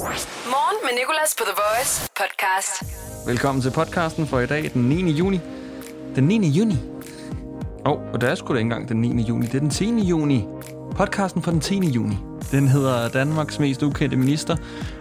Morgen 0.00 0.76
med 0.82 0.90
Nicolas 0.98 1.34
på 1.38 1.44
The 1.44 1.54
Voice 1.62 2.10
podcast. 2.16 2.82
Velkommen 3.26 3.62
til 3.62 3.70
podcasten 3.70 4.26
for 4.26 4.40
i 4.40 4.46
dag, 4.46 4.70
den 4.74 4.82
9. 4.82 5.10
juni. 5.10 5.40
Den 6.16 6.24
9. 6.24 6.48
juni? 6.48 6.74
Åh, 7.86 7.92
oh, 7.92 8.12
og 8.12 8.20
det 8.20 8.30
er 8.30 8.34
sgu 8.34 8.54
da 8.54 8.58
ikke 8.58 8.60
engang 8.64 8.88
den 8.88 9.00
9. 9.00 9.22
juni, 9.22 9.46
det 9.46 9.54
er 9.54 9.58
den 9.58 9.70
10. 9.70 10.00
juni. 10.00 10.46
Podcasten 10.96 11.42
for 11.42 11.50
den 11.50 11.60
10. 11.60 11.78
juni. 11.78 12.16
Den 12.50 12.68
hedder 12.68 13.08
Danmarks 13.08 13.58
mest 13.58 13.82
ukendte 13.82 14.16
minister, 14.16 14.56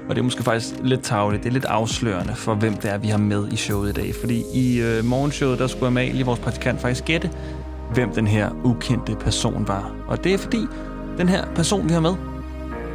og 0.09 0.15
det 0.15 0.17
er 0.17 0.23
måske 0.23 0.43
faktisk 0.43 0.75
lidt 0.83 1.03
tavligt, 1.03 1.43
det 1.43 1.49
er 1.49 1.53
lidt 1.53 1.65
afslørende 1.65 2.35
for, 2.35 2.55
hvem 2.55 2.73
det 2.73 2.91
er, 2.91 2.97
vi 2.97 3.07
har 3.07 3.17
med 3.17 3.51
i 3.51 3.55
showet 3.55 3.89
i 3.89 3.93
dag. 3.93 4.15
Fordi 4.19 4.43
i 4.53 4.81
øh, 4.81 5.05
morgenshowet, 5.05 5.59
der 5.59 5.67
skulle 5.67 5.87
Amalie, 5.87 6.25
vores 6.25 6.39
praktikant, 6.39 6.81
faktisk 6.81 7.05
gætte, 7.05 7.31
hvem 7.93 8.11
den 8.11 8.27
her 8.27 8.49
ukendte 8.63 9.15
person 9.15 9.67
var. 9.67 9.95
Og 10.07 10.23
det 10.23 10.33
er 10.33 10.37
fordi, 10.37 10.65
den 11.17 11.29
her 11.29 11.45
person, 11.55 11.89
vi 11.89 11.93
har 11.93 12.01
med, 12.01 12.15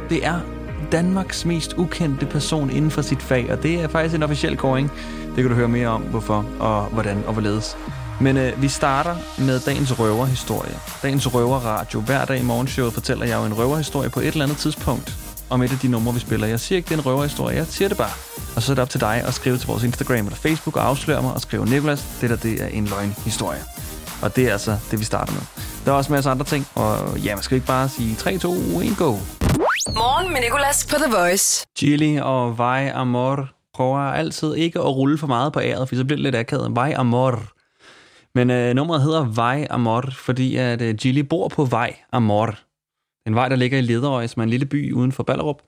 det 0.09 0.25
er 0.25 0.54
Danmarks 0.95 1.45
mest 1.45 1.73
ukendte 1.77 2.25
person 2.25 2.69
inden 2.69 2.91
for 2.91 3.01
sit 3.01 3.21
fag, 3.21 3.51
og 3.51 3.63
det 3.63 3.81
er 3.81 3.87
faktisk 3.87 4.15
en 4.15 4.23
officiel 4.23 4.57
kåring. 4.57 4.91
Det 5.25 5.35
kan 5.35 5.49
du 5.49 5.53
høre 5.53 5.67
mere 5.67 5.87
om, 5.87 6.01
hvorfor 6.01 6.45
og 6.59 6.85
hvordan 6.85 7.23
og 7.27 7.33
hvorledes. 7.33 7.77
Men 8.21 8.37
øh, 8.37 8.61
vi 8.61 8.67
starter 8.67 9.15
med 9.37 9.59
dagens 9.59 9.99
røverhistorie. 9.99 10.75
Dagens 11.01 11.33
røverradio. 11.33 11.99
Hver 12.01 12.25
dag 12.25 12.39
i 12.39 12.43
morgenshowet 12.43 12.93
fortæller 12.93 13.25
jeg 13.25 13.37
jo 13.39 13.45
en 13.45 13.53
røverhistorie 13.53 14.09
på 14.09 14.19
et 14.19 14.27
eller 14.27 14.43
andet 14.43 14.57
tidspunkt 14.57 15.13
om 15.49 15.61
et 15.61 15.71
af 15.71 15.77
de 15.77 15.87
numre, 15.87 16.13
vi 16.13 16.19
spiller. 16.19 16.47
Jeg 16.47 16.59
siger 16.59 16.77
ikke, 16.77 16.89
det 16.89 16.93
er 16.93 16.99
en 16.99 17.05
røverhistorie, 17.05 17.55
jeg 17.55 17.65
siger 17.67 17.87
det 17.87 17.97
bare. 17.97 18.13
Og 18.55 18.61
så 18.61 18.71
er 18.71 18.75
det 18.75 18.81
op 18.81 18.89
til 18.89 19.01
dig 19.01 19.23
at 19.27 19.33
skrive 19.33 19.57
til 19.57 19.67
vores 19.67 19.83
Instagram 19.83 20.25
eller 20.25 20.35
Facebook 20.35 20.77
og 20.77 20.87
afsløre 20.87 21.21
mig 21.21 21.33
og 21.33 21.41
skrive, 21.41 21.65
Nikolas, 21.65 22.05
det 22.21 22.29
der 22.29 22.35
det 22.35 22.63
er 22.63 22.67
en 22.67 22.85
løgnhistorie. 22.85 23.63
Og 24.21 24.35
det 24.35 24.47
er 24.47 24.51
altså 24.51 24.77
det, 24.91 24.99
vi 24.99 25.05
starter 25.05 25.33
med. 25.33 25.41
Der 25.85 25.91
er 25.91 25.95
også 25.95 26.13
masser 26.13 26.29
af 26.29 26.33
andre 26.33 26.45
ting, 26.45 26.67
og 26.75 27.17
ja, 27.19 27.35
man 27.35 27.43
skal 27.43 27.55
ikke 27.55 27.67
bare 27.67 27.89
sige 27.89 28.15
3, 28.15 28.37
2, 28.37 28.53
1, 28.53 28.97
go. 28.97 29.15
Morgen 29.97 30.33
med 30.33 30.41
Nicolas 30.41 30.87
på 30.87 30.95
The 30.95 31.11
Voice. 31.17 31.65
Chili 31.77 32.19
og 32.21 32.57
Vej 32.57 32.91
Amor 32.95 33.49
prøver 33.73 33.99
altid 33.99 34.55
ikke 34.55 34.79
at 34.79 34.95
rulle 34.95 35.17
for 35.17 35.27
meget 35.27 35.53
på 35.53 35.59
æret, 35.59 35.89
for 35.89 35.95
så 35.95 36.05
bliver 36.05 36.17
det 36.17 36.23
lidt 36.23 36.35
akavet. 36.35 36.75
Vej 36.75 36.93
Amor. 36.97 37.39
Men 38.35 38.51
øh, 38.51 38.73
nummeret 38.73 39.01
hedder 39.01 39.23
Vej 39.23 39.67
Amor, 39.69 40.03
fordi 40.11 40.55
at 40.55 40.81
øh, 40.81 40.95
Gilly 40.95 41.19
bor 41.19 41.47
på 41.47 41.65
Vej 41.65 41.95
Amor. 42.11 42.55
En 43.27 43.35
vej, 43.35 43.49
der 43.49 43.55
ligger 43.55 43.77
i 43.77 43.81
Lederøje, 43.81 44.27
som 44.27 44.39
er 44.39 44.43
en 44.43 44.49
lille 44.49 44.65
by 44.65 44.93
uden 44.93 45.11
for 45.11 45.23
Ballerup. 45.23 45.61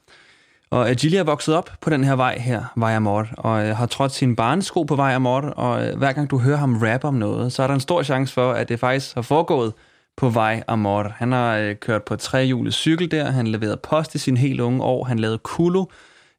Og 0.69 0.89
øh, 0.89 0.95
Gilly 0.95 1.16
er 1.16 1.23
vokset 1.23 1.56
op 1.56 1.72
på 1.81 1.89
den 1.89 2.03
her 2.03 2.16
vej 2.16 2.38
her, 2.39 2.64
Vej 2.75 2.95
Amor, 2.95 3.28
og 3.38 3.66
øh, 3.67 3.75
har 3.75 3.86
trådt 3.86 4.12
sin 4.12 4.36
barnesko 4.36 4.84
på 4.84 4.95
Vej 4.95 5.14
Amor, 5.14 5.41
og 5.41 5.88
øh, 5.88 5.97
hver 5.97 6.12
gang 6.14 6.30
du 6.30 6.38
hører 6.38 6.58
ham 6.58 6.78
rap 6.78 7.03
om 7.03 7.14
noget, 7.14 7.53
så 7.53 7.64
er 7.64 7.67
der 7.67 7.73
en 7.73 7.80
stor 7.80 8.03
chance 8.03 8.34
for, 8.34 8.52
at 8.52 8.69
det 8.69 8.80
faktisk 8.80 9.16
har 9.16 9.22
foregået 9.22 9.73
på 10.17 10.29
vej 10.29 10.63
Amor. 10.67 11.13
Han 11.15 11.31
har 11.31 11.57
øh, 11.57 11.75
kørt 11.75 12.03
på 12.03 12.15
trehjulet 12.15 12.73
cykel 12.73 13.11
der, 13.11 13.31
han 13.31 13.47
leverede 13.47 13.77
post 13.77 14.15
i 14.15 14.17
sin 14.17 14.37
helt 14.37 14.59
unge 14.59 14.83
år, 14.83 15.03
han 15.03 15.19
lavede 15.19 15.37
kulo 15.37 15.85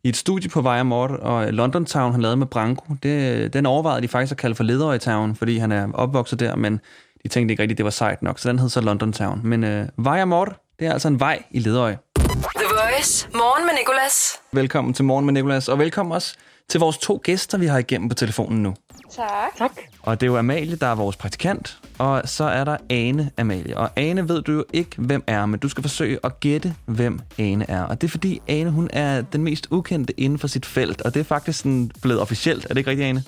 i 0.04 0.08
et 0.08 0.16
studie 0.16 0.50
på 0.50 0.60
vej 0.60 0.78
Amor, 0.78 1.08
og 1.08 1.52
London 1.52 1.84
Town, 1.84 2.12
han 2.12 2.20
lavede 2.20 2.36
med 2.36 2.46
Branko, 2.46 2.94
det, 3.02 3.52
den 3.52 3.66
overvejede 3.66 4.02
de 4.02 4.08
faktisk 4.08 4.30
at 4.30 4.36
kalde 4.36 4.54
for 4.54 4.64
Lederøje 4.64 4.98
Town, 4.98 5.36
fordi 5.36 5.58
han 5.58 5.72
er 5.72 5.92
opvokset 5.92 6.40
der, 6.40 6.56
men 6.56 6.80
de 7.22 7.28
tænkte 7.28 7.52
ikke 7.52 7.62
rigtigt, 7.62 7.78
det 7.78 7.84
var 7.84 7.90
sejt 7.90 8.22
nok, 8.22 8.38
så 8.38 8.48
den 8.48 8.58
hed 8.58 8.68
så 8.68 8.80
London 8.80 9.12
Town. 9.12 9.40
Men 9.44 9.64
øh, 9.64 9.88
vej 9.96 10.20
Amor, 10.20 10.44
det 10.78 10.86
er 10.86 10.92
altså 10.92 11.08
en 11.08 11.20
vej 11.20 11.42
i 11.50 11.58
Lederøje. 11.58 11.98
The 12.16 12.64
Voice. 12.70 13.28
Morgen 13.34 13.66
med 13.66 13.74
Nicolas. 13.78 14.36
Velkommen 14.52 14.94
til 14.94 15.04
Morgen 15.04 15.24
med 15.24 15.32
Nicolas, 15.32 15.68
og 15.68 15.78
velkommen 15.78 16.12
også 16.12 16.34
til 16.68 16.80
vores 16.80 16.98
to 16.98 17.20
gæster, 17.24 17.58
vi 17.58 17.66
har 17.66 17.78
igennem 17.78 18.08
på 18.08 18.14
telefonen 18.14 18.62
nu. 18.62 18.74
Tak. 19.17 19.56
Tak. 19.59 19.73
Og 20.03 20.20
det 20.20 20.27
er 20.27 20.31
jo 20.31 20.39
Amalie, 20.39 20.77
der 20.77 20.87
er 20.87 20.95
vores 20.95 21.17
praktikant, 21.17 21.78
og 21.98 22.23
så 22.25 22.45
er 22.45 22.64
der 22.64 22.77
Ane 22.91 23.31
Amalie. 23.39 23.77
Og 23.77 23.91
Ane 23.97 24.28
ved 24.28 24.42
du 24.42 24.53
jo 24.53 24.64
ikke, 24.73 24.91
hvem 24.98 25.25
er, 25.27 25.47
men 25.47 25.61
du 25.61 25.69
skal 25.69 25.83
forsøge 25.83 26.19
at 26.25 26.41
gætte, 26.41 26.75
hvem 26.84 27.20
Ane 27.39 27.70
er. 27.70 27.83
Og 27.83 28.01
det 28.01 28.06
er 28.06 28.11
fordi, 28.11 28.41
Ane 28.48 28.70
hun 28.70 28.91
er 28.92 29.23
den 29.23 29.42
mest 29.42 29.67
ukendte 29.70 30.20
inden 30.20 30.39
for 30.39 30.48
sit 30.48 30.67
felt, 30.67 31.03
og 31.03 31.14
det 31.14 31.20
er 31.20 31.25
faktisk 31.25 31.59
sådan 31.59 31.91
blevet 32.03 32.20
officielt. 32.20 32.64
Er 32.64 32.69
det 32.69 32.79
ikke 32.79 32.91
rigtigt, 32.91 33.09
Ane? 33.09 33.25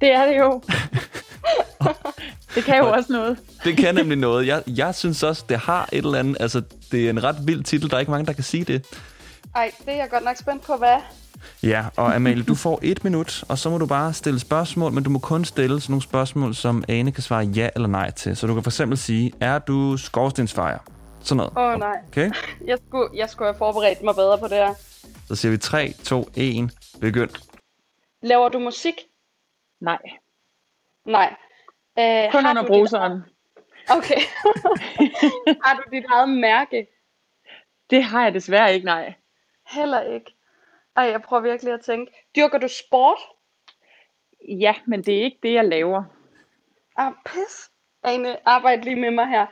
Det 0.00 0.12
er 0.12 0.26
det 0.26 0.38
jo. 0.38 0.62
det 2.54 2.64
kan 2.64 2.78
jo 2.78 2.92
også 2.92 3.12
noget. 3.12 3.38
Det 3.64 3.76
kan 3.76 3.94
nemlig 3.94 4.18
noget. 4.18 4.46
Jeg, 4.46 4.62
jeg 4.66 4.94
synes 4.94 5.22
også, 5.22 5.44
det 5.48 5.58
har 5.58 5.88
et 5.92 6.04
eller 6.04 6.18
andet... 6.18 6.36
Altså, 6.40 6.62
det 6.92 7.06
er 7.06 7.10
en 7.10 7.24
ret 7.24 7.36
vild 7.46 7.64
titel. 7.64 7.90
Der 7.90 7.96
er 7.96 8.00
ikke 8.00 8.10
mange, 8.10 8.26
der 8.26 8.32
kan 8.32 8.44
sige 8.44 8.64
det. 8.64 8.86
Ej, 9.54 9.70
det 9.78 9.92
er 9.92 9.96
jeg 9.96 10.10
godt 10.10 10.24
nok 10.24 10.36
spændt 10.36 10.62
på, 10.62 10.76
hvad? 10.76 10.96
Ja, 11.62 11.84
og 11.96 12.14
Amalie, 12.14 12.42
du 12.42 12.54
får 12.54 12.78
et 12.82 13.04
minut, 13.04 13.44
og 13.48 13.58
så 13.58 13.70
må 13.70 13.78
du 13.78 13.86
bare 13.86 14.12
stille 14.12 14.40
spørgsmål, 14.40 14.92
men 14.92 15.04
du 15.04 15.10
må 15.10 15.18
kun 15.18 15.44
stille 15.44 15.80
sådan 15.80 15.92
nogle 15.92 16.02
spørgsmål, 16.02 16.54
som 16.54 16.84
Ane 16.88 17.12
kan 17.12 17.22
svare 17.22 17.44
ja 17.44 17.68
eller 17.74 17.88
nej 17.88 18.10
til. 18.10 18.36
Så 18.36 18.46
du 18.46 18.54
kan 18.54 18.62
for 18.62 18.70
eksempel 18.70 18.98
sige, 18.98 19.32
er 19.40 19.58
du 19.58 19.96
skorstensfejer? 19.96 20.78
Sådan 21.20 21.36
noget. 21.36 21.52
Åh 21.56 21.72
oh, 21.72 21.78
nej. 21.78 21.96
Okay? 22.08 22.30
Jeg 22.70 22.78
skulle, 22.86 23.08
jeg 23.14 23.30
skulle 23.30 23.48
have 23.48 23.58
forberedt 23.58 24.02
mig 24.02 24.14
bedre 24.14 24.38
på 24.38 24.48
det 24.48 24.56
her. 24.56 24.74
Så 25.28 25.36
siger 25.36 25.52
vi 25.52 25.58
3, 25.58 25.92
2, 26.04 26.28
1, 26.36 26.70
begynd. 27.00 27.30
Laver 28.22 28.48
du 28.48 28.58
musik? 28.58 28.94
Nej. 29.80 29.98
Nej. 31.06 31.34
Uh, 32.00 32.32
Kun 32.32 32.46
under 32.46 32.66
bruseren. 32.66 33.22
Okay. 33.90 34.20
har 35.64 35.76
du 35.76 35.96
dit 35.96 36.04
eget 36.08 36.28
mærke? 36.28 36.86
Det 37.90 38.04
har 38.04 38.22
jeg 38.22 38.34
desværre 38.34 38.74
ikke, 38.74 38.86
nej. 38.86 39.14
Heller 39.70 40.00
ikke. 40.00 40.36
Ej, 40.96 41.04
jeg 41.04 41.22
prøver 41.22 41.42
virkelig 41.42 41.72
at 41.72 41.80
tænke. 41.80 42.12
Dyrker 42.36 42.58
du 42.58 42.68
sport? 42.68 43.18
Ja, 44.48 44.74
men 44.86 45.02
det 45.02 45.18
er 45.18 45.24
ikke 45.24 45.38
det, 45.42 45.52
jeg 45.52 45.64
laver. 45.64 46.04
Ah, 46.96 47.12
pis. 47.26 47.70
Ane, 48.02 48.48
arbejd 48.48 48.82
lige 48.82 48.96
med 48.96 49.10
mig 49.10 49.28
her. 49.28 49.46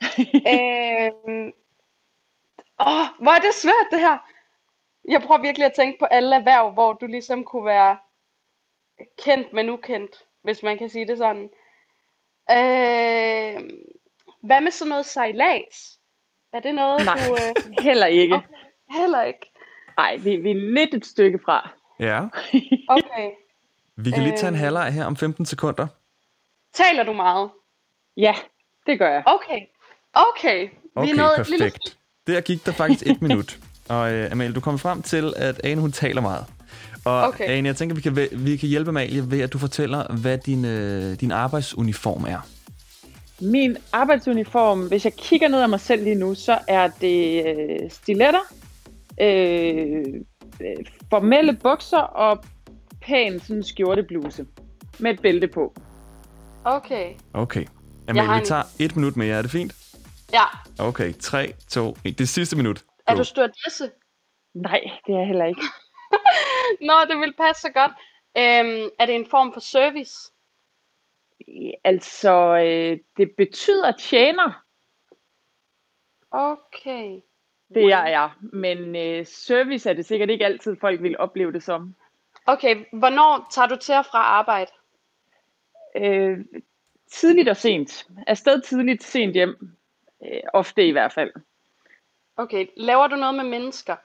øhm, 0.54 1.52
åh, 2.80 3.06
hvor 3.22 3.30
er 3.30 3.40
det 3.40 3.54
svært, 3.54 3.86
det 3.90 4.00
her. 4.00 4.18
Jeg 5.08 5.22
prøver 5.22 5.42
virkelig 5.42 5.66
at 5.66 5.72
tænke 5.72 5.98
på 5.98 6.04
alle 6.04 6.36
erhverv, 6.36 6.70
hvor 6.70 6.92
du 6.92 7.06
ligesom 7.06 7.44
kunne 7.44 7.64
være 7.64 7.98
kendt, 9.18 9.52
men 9.52 9.70
ukendt, 9.70 10.24
hvis 10.42 10.62
man 10.62 10.78
kan 10.78 10.88
sige 10.88 11.06
det 11.06 11.18
sådan. 11.18 11.50
Øh, 12.50 13.70
hvad 14.42 14.60
med 14.60 14.70
sådan 14.70 14.88
noget 14.88 15.06
sejlads? 15.06 15.98
Er 16.52 16.60
det 16.60 16.74
noget, 16.74 17.04
Nej, 17.04 17.18
du... 17.28 17.34
Øh... 17.34 17.74
heller 17.86 18.06
ikke. 18.06 18.34
Okay, 18.34 18.46
heller 18.90 19.22
ikke. 19.22 19.52
Nej, 19.96 20.16
vi, 20.16 20.36
vi 20.36 20.50
er 20.50 20.54
lidt 20.74 20.94
et 20.94 21.06
stykke 21.06 21.38
fra. 21.44 21.70
Ja. 22.00 22.20
Okay. 22.88 23.28
Vi 23.96 24.10
kan 24.10 24.22
lige 24.22 24.36
tage 24.36 24.48
en 24.48 24.54
Øh. 24.54 24.60
halvleg 24.60 24.92
her 24.92 25.04
om 25.04 25.16
15 25.16 25.46
sekunder. 25.46 25.86
Taler 26.74 27.02
du 27.04 27.12
meget? 27.12 27.50
Ja, 28.16 28.34
det 28.86 28.98
gør 28.98 29.10
jeg. 29.10 29.22
Okay. 29.26 29.60
Okay. 30.14 30.62
Vi 30.62 30.70
Okay, 30.94 31.10
er 31.12 31.16
nået 31.16 31.40
et 31.40 31.48
lille... 31.48 31.64
perfekt. 31.64 31.96
Der 32.26 32.40
gik 32.40 32.66
der 32.66 32.72
faktisk 32.72 33.06
et 33.06 33.22
minut. 33.26 33.58
Og 33.88 34.12
uh, 34.12 34.32
Amalie, 34.32 34.52
du 34.54 34.60
kom 34.60 34.78
frem 34.78 35.02
til, 35.02 35.32
at 35.36 35.60
Ane 35.64 35.80
hun 35.80 35.92
taler 35.92 36.20
meget. 36.20 36.44
Og 37.04 37.22
Okay. 37.22 37.44
Ane, 37.48 37.66
jeg 37.68 37.76
tænker, 37.76 37.94
vi 37.96 38.00
kan, 38.00 38.16
vi 38.32 38.56
kan 38.56 38.68
hjælpe 38.68 38.88
Amalie 38.88 39.30
ved, 39.30 39.40
at 39.40 39.52
du 39.52 39.58
fortæller, 39.58 40.14
hvad 40.16 40.38
din, 40.38 40.64
uh, 40.64 41.12
din 41.20 41.30
arbejdsuniform 41.32 42.24
er. 42.24 42.38
Min 43.40 43.76
arbejdsuniform, 43.92 44.88
hvis 44.88 45.04
jeg 45.04 45.12
kigger 45.14 45.48
ned 45.48 45.62
af 45.62 45.68
mig 45.68 45.80
selv 45.80 46.02
lige 46.04 46.14
nu, 46.14 46.34
så 46.34 46.58
er 46.68 46.88
det 47.00 47.46
øh, 47.46 47.90
stiletter, 47.90 48.40
øh, 49.20 50.14
formelle 51.10 51.56
bukser 51.62 51.98
og 51.98 52.44
pæn 53.00 53.40
sådan 53.40 53.62
skjortebluse 53.62 54.46
med 54.98 55.10
et 55.14 55.22
bælte 55.22 55.48
på. 55.48 55.74
Okay. 56.64 57.14
Okay. 57.32 57.64
Jeg 58.06 58.14
vi 58.14 58.20
en- 58.20 58.44
tager 58.44 58.62
et 58.80 58.96
minut 58.96 59.16
mere. 59.16 59.36
Er 59.38 59.42
det 59.42 59.50
fint? 59.50 59.72
Ja. 60.32 60.42
Okay, 60.78 61.12
3, 61.12 61.52
2, 61.68 61.90
1. 62.04 62.18
Det 62.18 62.20
er 62.20 62.24
sidste 62.26 62.56
minut. 62.56 62.84
Er 63.06 63.14
du 63.14 63.24
stewardesse? 63.24 63.90
Nej, 64.54 64.80
det 65.06 65.14
er 65.14 65.18
jeg 65.18 65.26
heller 65.26 65.44
ikke. 65.44 65.62
Nå, 66.86 66.92
det 67.08 67.18
vil 67.20 67.34
passe 67.38 67.62
så 67.62 67.70
godt. 67.70 67.92
Øhm, 68.38 68.88
er 68.98 69.06
det 69.06 69.14
en 69.14 69.26
form 69.30 69.52
for 69.52 69.60
service? 69.60 70.14
Altså, 71.84 72.32
øh, 72.64 72.98
det 73.16 73.30
betyder 73.36 73.92
tjener, 73.98 74.62
Okay. 76.32 77.20
Det 77.74 77.88
jeg 77.88 78.12
er. 78.12 78.38
Men 78.40 78.96
øh, 78.96 79.26
service 79.26 79.90
er 79.90 79.94
det 79.94 80.06
sikkert 80.06 80.30
ikke 80.30 80.44
altid, 80.44 80.76
folk 80.80 81.02
vil 81.02 81.18
opleve 81.18 81.52
det 81.52 81.62
som. 81.62 81.94
Okay, 82.46 82.84
hvornår 82.92 83.46
tager 83.50 83.68
du 83.68 83.76
til 83.76 83.94
og 83.94 84.06
fra 84.06 84.18
arbejde? 84.18 84.70
Øh, 85.96 86.38
tidligt 87.10 87.48
og 87.48 87.56
sent. 87.56 88.06
Afsted 88.26 88.60
tidligt, 88.60 89.02
sent 89.02 89.34
hjem. 89.34 89.76
Øh, 90.24 90.40
ofte 90.52 90.86
i 90.88 90.90
hvert 90.90 91.12
fald. 91.12 91.32
Okay, 92.36 92.66
laver 92.76 93.06
du 93.06 93.16
noget 93.16 93.34
med 93.34 93.44
mennesker? 93.44 93.96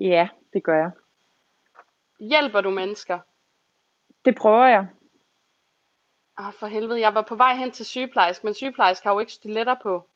Ja, 0.00 0.28
det 0.52 0.64
gør 0.64 0.76
jeg. 0.76 0.90
Hjælper 2.20 2.60
du 2.60 2.70
mennesker? 2.70 3.18
Det 4.24 4.36
prøver 4.36 4.66
jeg. 4.66 4.86
Ah, 6.36 6.52
for 6.52 6.66
helvede, 6.66 7.00
jeg 7.00 7.14
var 7.14 7.22
på 7.22 7.34
vej 7.34 7.54
hen 7.54 7.70
til 7.70 7.86
sygeplejerske, 7.86 8.46
men 8.46 8.54
sygeplejerske 8.54 9.06
har 9.06 9.14
jo 9.14 9.20
ikke 9.20 9.32
stiletter 9.32 9.76
på. 9.82 10.08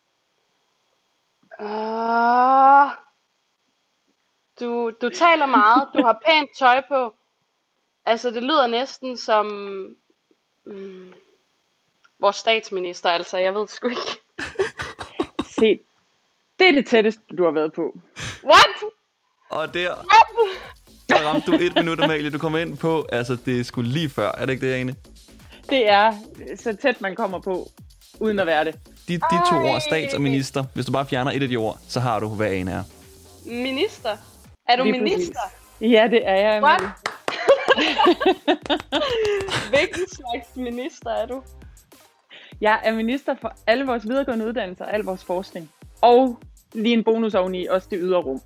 Uh, 1.60 2.90
du, 4.60 4.90
du 5.00 5.08
taler 5.08 5.46
meget, 5.46 5.88
du 5.94 6.02
har 6.02 6.22
pænt 6.26 6.50
tøj 6.58 6.82
på. 6.88 7.14
Altså, 8.06 8.30
det 8.30 8.42
lyder 8.42 8.66
næsten 8.66 9.16
som 9.16 9.46
mm, 10.66 11.12
vores 12.20 12.36
statsminister, 12.36 13.10
altså, 13.10 13.38
jeg 13.38 13.54
ved 13.54 13.68
sgu 13.68 13.88
ikke. 13.88 14.20
Se, 15.58 15.80
det 16.58 16.68
er 16.68 16.72
det 16.72 16.86
tætteste, 16.86 17.22
du 17.38 17.44
har 17.44 17.50
været 17.50 17.72
på. 17.72 17.98
What? 18.44 18.92
Og 19.50 19.74
der... 19.74 19.94
ramte 21.10 21.50
du 21.50 21.56
et 21.60 21.74
minut, 21.74 22.00
Amalie. 22.00 22.30
Du 22.30 22.38
kommer 22.38 22.58
ind 22.58 22.78
på, 22.78 23.06
altså 23.12 23.36
det 23.46 23.60
er 23.60 23.64
sgu 23.64 23.80
lige 23.80 24.08
før. 24.08 24.32
Er 24.32 24.46
det 24.46 24.52
ikke 24.52 24.66
det, 24.66 24.74
Ane? 24.74 24.96
Det 25.70 25.88
er 25.88 26.12
så 26.56 26.76
tæt, 26.76 27.00
man 27.00 27.16
kommer 27.16 27.40
på, 27.40 27.68
uden 28.20 28.38
at 28.38 28.46
være 28.46 28.64
det. 28.64 28.80
De, 29.08 29.14
de 29.14 29.20
to 29.50 29.56
ord, 29.56 29.80
stats 29.80 30.14
og 30.14 30.20
minister, 30.20 30.64
hvis 30.74 30.86
du 30.86 30.92
bare 30.92 31.06
fjerner 31.06 31.30
et 31.30 31.42
af 31.42 31.48
de 31.48 31.56
ord, 31.56 31.78
så 31.88 32.00
har 32.00 32.20
du, 32.20 32.28
hvad 32.28 32.46
Ane 32.46 32.72
er. 32.72 32.82
Minister? 33.44 34.16
Er 34.68 34.76
du 34.76 34.84
Lige 34.84 35.00
minister? 35.00 35.40
Ja, 35.80 36.08
det 36.10 36.28
er 36.28 36.34
jeg. 36.34 36.62
What? 36.62 36.82
Hvilken 39.72 40.04
slags 40.12 40.56
minister 40.56 41.10
er 41.10 41.26
du? 41.26 41.42
Jeg 42.60 42.80
er 42.84 42.92
minister 42.94 43.34
for 43.40 43.52
alle 43.66 43.86
vores 43.86 44.08
videregående 44.08 44.46
uddannelser 44.46 44.84
og 44.84 44.94
al 44.94 45.00
vores 45.00 45.24
forskning. 45.24 45.70
Og 46.00 46.38
lige 46.74 46.92
en 46.92 47.04
bonus 47.04 47.34
oveni, 47.34 47.66
også 47.66 47.88
det 47.90 47.98
ydre 48.02 48.18
rum. 48.18 48.40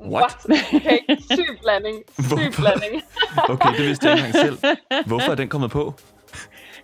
What? 0.00 0.36
Okay, 0.74 0.98
syg 1.32 1.58
blanding. 1.62 2.02
Syg 2.20 2.52
blanding. 2.58 3.02
Okay, 3.48 3.76
det 3.76 3.86
vidste 3.86 4.08
jeg 4.08 4.16
ikke 4.16 4.26
engang 4.26 4.44
selv. 4.46 4.58
Hvorfor 5.06 5.30
er 5.30 5.34
den 5.34 5.48
kommet 5.48 5.70
på? 5.70 5.94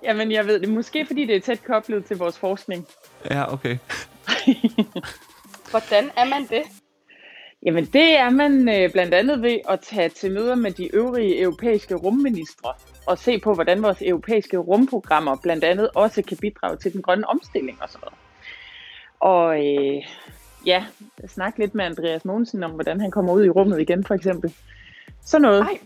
Jamen, 0.02 0.32
jeg 0.32 0.46
ved 0.46 0.60
det. 0.60 0.68
Måske 0.68 1.06
fordi 1.06 1.26
det 1.26 1.36
er 1.36 1.40
tæt 1.40 1.64
koblet 1.64 2.04
til 2.04 2.16
vores 2.16 2.38
forskning. 2.38 2.86
Ja, 3.30 3.52
okay. 3.52 3.78
Hvordan 5.70 6.10
er 6.16 6.24
man 6.24 6.46
det? 6.46 6.62
Jamen, 7.62 7.84
det 7.84 8.18
er 8.18 8.30
man 8.30 8.68
øh, 8.68 8.92
blandt 8.92 9.14
andet 9.14 9.42
ved 9.42 9.58
at 9.68 9.80
tage 9.80 10.08
til 10.08 10.32
møder 10.32 10.54
med 10.54 10.70
de 10.70 10.94
øvrige 10.94 11.40
europæiske 11.40 11.94
rumministre 11.94 12.72
og 13.06 13.18
se 13.18 13.38
på, 13.38 13.54
hvordan 13.54 13.82
vores 13.82 14.02
europæiske 14.02 14.56
rumprogrammer 14.56 15.36
blandt 15.42 15.64
andet 15.64 15.90
også 15.94 16.22
kan 16.22 16.36
bidrage 16.36 16.76
til 16.76 16.92
den 16.92 17.02
grønne 17.02 17.28
omstilling 17.28 17.82
og 17.82 17.88
sådan 17.88 18.04
noget. 18.04 18.18
Og 19.20 19.66
øh, 19.66 20.02
ja, 20.66 20.84
snakke 21.26 21.58
lidt 21.58 21.74
med 21.74 21.84
Andreas 21.84 22.24
Mogensen 22.24 22.62
om, 22.62 22.70
hvordan 22.70 23.00
han 23.00 23.10
kommer 23.10 23.32
ud 23.32 23.44
i 23.44 23.50
rummet 23.50 23.80
igen, 23.80 24.04
for 24.04 24.14
eksempel. 24.14 24.54
Sådan 25.26 25.42
noget. 25.42 25.60
Ej, 25.60 25.78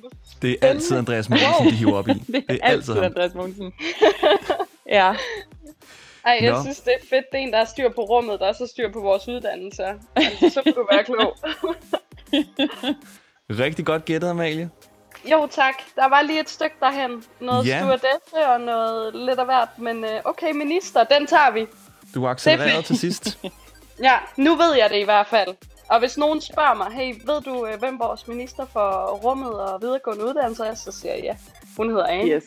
Det 0.42 0.50
er 0.62 0.69
altid 0.69 0.96
Andreas 0.96 1.28
Mogensen, 1.28 1.66
de 1.66 1.70
hiver 1.70 1.98
op 1.98 2.08
i. 2.08 2.12
det 2.32 2.44
er 2.48 2.58
altid 2.62 2.94
ham. 2.94 3.04
Andreas 3.04 3.34
Mogensen. 3.34 3.72
ja, 4.98 5.14
ej, 6.24 6.38
jeg 6.42 6.52
Nå. 6.52 6.60
synes, 6.62 6.80
det 6.80 6.92
er 6.92 7.06
fedt. 7.10 7.24
Det 7.32 7.38
er 7.38 7.42
en, 7.42 7.52
der 7.52 7.58
har 7.58 7.64
styr 7.64 7.88
på 7.88 8.00
rummet, 8.00 8.40
der 8.40 8.46
er 8.46 8.52
så 8.52 8.66
styr 8.66 8.92
på 8.92 9.00
vores 9.00 9.28
uddannelser. 9.28 9.94
Altså, 10.16 10.50
så 10.50 10.62
må 10.66 10.72
du 10.72 10.86
være 10.92 11.04
klog. 11.04 11.36
Rigtig 13.64 13.86
godt 13.86 14.04
gættet, 14.04 14.28
Amalie. 14.30 14.70
Jo, 15.30 15.48
tak. 15.50 15.74
Der 15.96 16.08
var 16.08 16.22
lige 16.22 16.40
et 16.40 16.50
stykke 16.50 16.76
derhen. 16.80 17.24
Noget 17.40 17.66
Ja. 17.66 17.70
ja. 17.70 17.78
stewardesse 17.80 18.48
og 18.48 18.60
noget 18.60 19.14
lidt 19.14 19.38
af 19.38 19.44
hvert. 19.44 19.69
Men 19.78 20.04
øh, 20.04 20.20
okay, 20.24 20.52
minister, 20.52 21.04
den 21.04 21.26
tager 21.26 21.50
vi. 21.50 21.66
Du 22.14 22.26
accelererede 22.26 22.82
til 22.82 22.98
sidst. 22.98 23.38
Ja, 24.02 24.14
nu 24.36 24.54
ved 24.56 24.74
jeg 24.74 24.90
det 24.90 24.96
i 25.00 25.04
hvert 25.04 25.26
fald. 25.26 25.48
Og 25.92 25.98
hvis 25.98 26.18
nogen 26.18 26.40
spørger 26.40 26.74
mig, 26.74 26.86
hey, 26.92 27.14
ved 27.26 27.40
du, 27.42 27.66
øh, 27.66 27.78
hvem 27.78 27.98
vores 27.98 28.28
minister 28.28 28.64
for 28.66 29.18
rummet 29.24 29.52
og 29.52 29.82
videregående 29.82 30.24
uddannelser 30.24 30.64
er, 30.64 30.74
så 30.74 30.92
siger 30.92 31.14
jeg 31.14 31.22
ja. 31.24 31.36
Hun 31.76 31.88
hedder 31.88 32.06
Ane. 32.06 32.30
yes. 32.30 32.44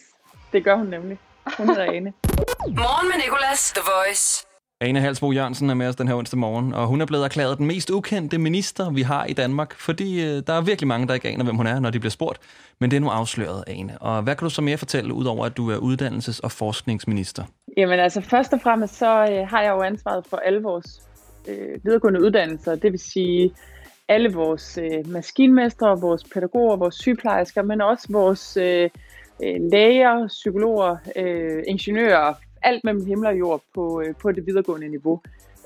Det 0.53 0.63
gør 0.63 0.75
hun 0.75 0.87
nemlig. 0.87 1.17
Hun 1.57 1.67
hedder 1.67 1.83
Ane. 1.83 2.13
Morgen 2.83 3.07
med 3.07 3.15
Nicolas, 3.23 3.71
The 3.71 3.81
Voice. 3.95 4.45
Ane 4.81 4.99
Halsbo 4.99 5.31
Jørgensen 5.31 5.69
er 5.69 5.73
med 5.73 5.87
os 5.87 5.95
den 5.95 6.07
her 6.07 6.15
onsdag 6.15 6.39
morgen, 6.39 6.73
og 6.73 6.87
hun 6.87 7.01
er 7.01 7.05
blevet 7.05 7.23
erklæret 7.23 7.57
den 7.57 7.65
mest 7.65 7.89
ukendte 7.89 8.37
minister, 8.37 8.91
vi 8.91 9.01
har 9.01 9.25
i 9.25 9.33
Danmark, 9.33 9.75
fordi 9.79 10.25
øh, 10.25 10.43
der 10.47 10.53
er 10.53 10.61
virkelig 10.61 10.87
mange, 10.87 11.07
der 11.07 11.13
ikke 11.13 11.29
aner, 11.29 11.43
hvem 11.43 11.55
hun 11.55 11.67
er, 11.67 11.79
når 11.79 11.89
de 11.89 11.99
bliver 11.99 12.11
spurgt. 12.11 12.39
Men 12.79 12.91
det 12.91 12.97
er 12.97 13.01
nu 13.01 13.09
afsløret, 13.09 13.63
Ane. 13.67 13.97
Og 14.01 14.21
hvad 14.21 14.35
kan 14.35 14.45
du 14.45 14.49
så 14.49 14.61
mere 14.61 14.77
fortælle, 14.77 15.13
udover 15.13 15.45
at 15.45 15.57
du 15.57 15.71
er 15.71 15.77
uddannelses- 15.77 16.39
og 16.43 16.51
forskningsminister? 16.51 17.43
Jamen 17.77 17.99
altså, 17.99 18.21
først 18.21 18.53
og 18.53 18.61
fremmest 18.61 18.95
så 18.95 19.27
øh, 19.31 19.47
har 19.47 19.61
jeg 19.61 19.71
jo 19.71 19.81
ansvaret 19.81 20.25
for 20.29 20.37
alle 20.37 20.61
vores 20.61 21.01
øh, 21.47 21.79
videregående 21.83 22.21
uddannelser. 22.21 22.75
Det 22.75 22.91
vil 22.91 22.99
sige 22.99 23.51
alle 24.07 24.33
vores 24.33 24.77
øh, 24.77 25.11
maskinmestre, 25.11 26.01
vores 26.01 26.23
pædagoger, 26.23 26.75
vores 26.75 26.95
sygeplejersker, 26.95 27.61
men 27.61 27.81
også 27.81 28.07
vores 28.09 28.57
øh, 28.57 28.89
øh, 29.43 29.55
læger, 29.71 30.27
psykologer, 30.27 30.97
øh, 31.15 31.63
ingeniører, 31.67 32.33
alt 32.61 32.83
mellem 32.83 33.05
himmel 33.05 33.27
og 33.27 33.39
jord 33.39 33.61
på, 33.75 34.01
øh, 34.05 34.15
på 34.21 34.31
det 34.31 34.45
videregående 34.45 34.89
niveau. 34.89 35.21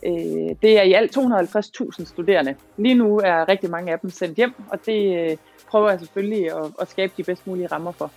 Øh, 0.05 0.55
det 0.61 0.79
er 0.79 0.81
i 0.81 0.93
alt 0.93 1.17
250.000 1.17 2.05
studerende. 2.05 2.55
Lige 2.77 2.95
nu 2.95 3.17
er 3.17 3.49
rigtig 3.49 3.69
mange 3.69 3.91
af 3.91 3.99
dem 3.99 4.09
sendt 4.09 4.37
hjem, 4.37 4.53
og 4.69 4.85
det 4.85 5.31
øh, 5.31 5.37
prøver 5.67 5.89
jeg 5.89 5.99
selvfølgelig 5.99 6.51
at, 6.51 6.65
at 6.81 6.89
skabe 6.89 7.13
de 7.17 7.23
bedst 7.23 7.47
mulige 7.47 7.67
rammer 7.67 7.91
for. 7.91 8.11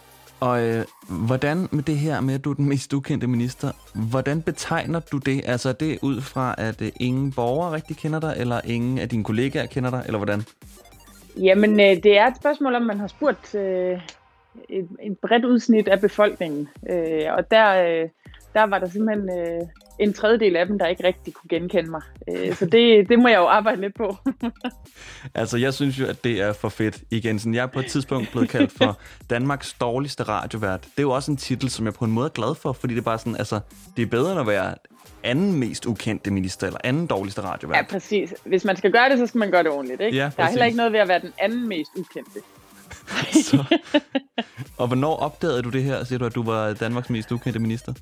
Og 0.47 0.63
øh, 0.63 0.85
hvordan 1.27 1.69
med 1.71 1.83
det 1.83 1.97
her 1.97 2.21
med, 2.21 2.35
at 2.35 2.45
du 2.45 2.51
er 2.51 2.55
den 2.55 2.69
mest 2.69 2.93
ukendte 2.93 3.27
minister, 3.27 3.73
hvordan 4.11 4.43
betegner 4.43 5.01
du 5.01 5.19
det? 5.19 5.43
Altså 5.47 5.69
er 5.69 5.73
det 5.73 5.99
ud 6.03 6.21
fra, 6.21 6.55
at 6.59 6.83
øh, 6.83 6.93
ingen 7.01 7.33
borgere 7.33 7.73
rigtig 7.73 7.97
kender 7.97 8.21
dig, 8.21 8.35
eller 8.37 8.61
ingen 8.65 8.99
af 8.99 9.09
dine 9.09 9.25
kollegaer 9.25 9.67
kender 9.67 9.91
dig, 9.91 10.03
eller 10.07 10.19
hvordan? 10.19 10.43
Jamen, 11.37 11.81
øh, 11.81 12.03
det 12.03 12.19
er 12.19 12.27
et 12.27 12.37
spørgsmål 12.37 12.75
om, 12.75 12.83
man 12.83 13.01
har 13.01 13.07
spurgt 13.07 13.55
øh, 13.55 14.01
et, 14.69 14.89
et 15.03 15.19
bredt 15.19 15.45
udsnit 15.45 15.89
af 15.89 16.01
befolkningen. 16.01 16.69
Øh, 16.91 17.27
og 17.37 17.51
der, 17.51 17.69
øh, 17.83 18.09
der 18.55 18.63
var 18.67 18.79
der 18.79 18.89
simpelthen 18.89 19.31
øh, 19.39 19.63
en 19.99 20.13
tredjedel 20.13 20.57
af 20.57 20.67
dem, 20.67 20.79
der 20.79 20.87
ikke 20.87 21.05
rigtig 21.05 21.35
kunne 21.35 21.49
genkende 21.49 21.91
mig. 21.91 22.03
Øh, 22.29 22.55
så 22.57 22.67
det, 22.67 23.09
det 23.09 23.19
må 23.19 23.29
jeg 23.29 23.39
jo 23.39 23.47
arbejde 23.47 23.81
lidt 23.81 23.95
på. 23.97 24.17
Altså, 25.35 25.59
jeg 25.59 25.75
synes 25.75 25.99
jo, 25.99 26.07
at 26.07 26.25
det 26.25 26.41
er 26.41 26.53
for 26.53 26.69
fedt. 26.69 27.03
Igen, 27.11 27.39
sådan, 27.39 27.55
jeg 27.55 27.63
er 27.63 27.67
på 27.67 27.81
et 27.81 27.87
tidspunkt 27.87 28.31
blevet 28.31 28.49
kaldt 28.49 28.73
for 28.73 28.99
Danmarks 29.31 29.73
dårligste 29.73 30.23
radiovært. 30.23 30.83
Det 30.83 30.99
er 30.99 31.03
jo 31.03 31.11
også 31.11 31.31
en 31.31 31.37
titel, 31.37 31.71
som 31.71 31.85
jeg 31.87 31.95
på 31.95 32.05
en 32.05 32.11
måde 32.11 32.27
er 32.27 32.31
glad 32.31 32.55
for, 32.55 32.73
fordi 32.73 32.95
det 32.95 33.01
er 33.01 33.05
bare 33.05 33.19
sådan, 33.19 33.37
altså, 33.37 33.61
det 33.97 34.03
er 34.03 34.07
bedre 34.07 34.31
end 34.31 34.41
at 34.41 34.47
være 34.47 34.75
anden 35.23 35.53
mest 35.53 35.87
ukendte 35.87 36.31
minister, 36.31 36.67
eller 36.67 36.81
anden 36.85 37.07
dårligste 37.07 37.41
radiovært. 37.41 37.77
Ja, 37.77 37.83
præcis. 37.83 38.35
Hvis 38.45 38.65
man 38.65 38.77
skal 38.77 38.93
gøre 38.93 39.09
det, 39.09 39.19
så 39.19 39.27
skal 39.27 39.39
man 39.39 39.51
gøre 39.51 39.63
det 39.63 39.71
ordentligt. 39.71 40.01
Ikke? 40.01 40.17
Ja, 40.17 40.23
der 40.23 40.27
er 40.27 40.31
præcis. 40.31 40.51
heller 40.51 40.67
ikke 40.67 40.77
noget 40.77 40.93
ved 40.93 41.01
at 41.01 41.09
være 41.09 41.21
den 41.21 41.33
anden 41.39 41.69
mest 41.69 41.91
ukendte. 41.97 42.41
Så. 43.51 43.79
Og 44.77 44.87
hvornår 44.87 45.17
opdagede 45.17 45.63
du 45.63 45.71
det 45.71 45.83
her, 45.83 46.05
siger 46.05 46.19
du, 46.19 46.25
at 46.27 46.35
du 46.35 46.43
var 46.43 46.73
Danmarks 46.73 47.11
mest 47.11 47.33
ukendte 47.33 47.61
minister? 47.61 47.93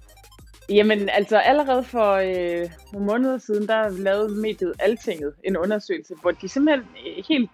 Jamen, 0.70 1.08
altså 1.08 1.38
allerede 1.38 1.84
for 1.84 2.12
øh, 2.12 2.70
nogle 2.92 3.06
måneder 3.06 3.38
siden, 3.38 3.68
der 3.68 3.88
lavede 3.88 4.40
mediet 4.40 4.72
Altinget 4.78 5.32
en 5.44 5.56
undersøgelse, 5.56 6.14
hvor 6.22 6.30
de 6.30 6.48
simpelthen 6.48 6.86
øh, 7.06 7.24
helt 7.28 7.50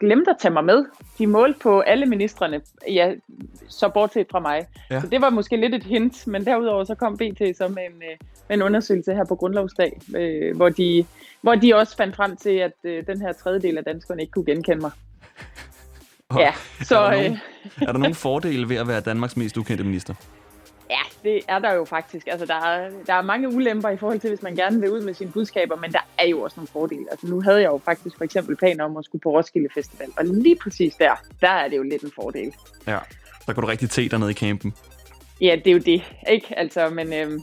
glemte 0.00 0.30
at 0.30 0.36
tage 0.40 0.52
mig 0.52 0.64
med. 0.64 0.84
De 1.18 1.26
målte 1.26 1.58
på 1.60 1.80
alle 1.80 2.06
ministerne, 2.06 2.60
ja, 2.88 3.14
så 3.68 3.88
bortset 3.88 4.26
fra 4.30 4.40
mig. 4.40 4.66
Ja. 4.90 5.00
Så 5.00 5.06
det 5.06 5.20
var 5.20 5.30
måske 5.30 5.56
lidt 5.56 5.74
et 5.74 5.84
hint, 5.84 6.26
men 6.26 6.46
derudover 6.46 6.84
så 6.84 6.94
kom 6.94 7.16
BT 7.16 7.56
så 7.56 7.68
med 7.68 7.82
en, 7.82 8.02
øh, 8.02 8.16
med 8.48 8.56
en 8.56 8.62
undersøgelse 8.62 9.14
her 9.14 9.24
på 9.24 9.34
Grundlovsdag, 9.34 10.00
øh, 10.16 10.56
hvor, 10.56 10.68
de, 10.68 11.06
hvor 11.40 11.54
de 11.54 11.74
også 11.74 11.96
fandt 11.96 12.16
frem 12.16 12.36
til, 12.36 12.50
at 12.50 12.72
øh, 12.84 13.06
den 13.06 13.20
her 13.20 13.32
tredjedel 13.32 13.78
af 13.78 13.84
danskerne 13.84 14.22
ikke 14.22 14.30
kunne 14.30 14.44
genkende 14.44 14.80
mig. 14.80 14.90
Ja, 16.38 16.52
så 16.82 16.98
er, 16.98 17.10
der 17.10 17.18
øh, 17.18 17.24
nogen, 17.24 17.38
er 17.82 17.92
der 17.92 17.98
nogen 17.98 18.14
fordele 18.26 18.68
ved 18.68 18.76
at 18.76 18.88
være 18.88 19.00
Danmarks 19.00 19.36
mest 19.36 19.56
ukendte 19.56 19.84
minister? 19.84 20.14
Det 21.24 21.40
er 21.48 21.58
der 21.58 21.72
jo 21.72 21.84
faktisk. 21.84 22.26
Altså, 22.26 22.46
der, 22.46 22.54
er, 22.54 22.90
der 23.06 23.14
er 23.14 23.22
mange 23.22 23.48
ulemper 23.48 23.88
i 23.88 23.96
forhold 23.96 24.20
til, 24.20 24.30
hvis 24.30 24.42
man 24.42 24.56
gerne 24.56 24.80
vil 24.80 24.90
ud 24.90 25.00
med 25.00 25.14
sine 25.14 25.32
budskaber, 25.32 25.76
men 25.76 25.92
der 25.92 26.06
er 26.18 26.26
jo 26.26 26.42
også 26.42 26.54
nogle 26.56 26.68
fordele. 26.72 27.06
Altså, 27.10 27.26
nu 27.26 27.40
havde 27.40 27.60
jeg 27.60 27.68
jo 27.68 27.80
faktisk 27.84 28.16
for 28.16 28.24
eksempel 28.24 28.56
planer 28.56 28.84
om 28.84 28.96
at 28.96 29.04
skulle 29.04 29.22
på 29.22 29.30
Roskilde 29.30 29.68
Festival, 29.74 30.08
og 30.16 30.24
lige 30.24 30.56
præcis 30.56 30.94
der, 30.94 31.14
der 31.40 31.48
er 31.50 31.68
det 31.68 31.76
jo 31.76 31.82
lidt 31.82 32.02
en 32.02 32.12
fordel. 32.14 32.54
Ja. 32.86 32.98
Der 33.46 33.52
kunne 33.52 33.62
du 33.62 33.68
rigtig 33.68 33.90
te 33.90 34.08
dernede 34.08 34.30
i 34.30 34.34
campen. 34.34 34.74
Ja, 35.40 35.56
det 35.64 35.66
er 35.66 35.72
jo 35.72 35.78
det, 35.78 36.02
ikke? 36.28 36.58
Altså, 36.58 36.88
men 36.88 37.12
øhm, 37.12 37.42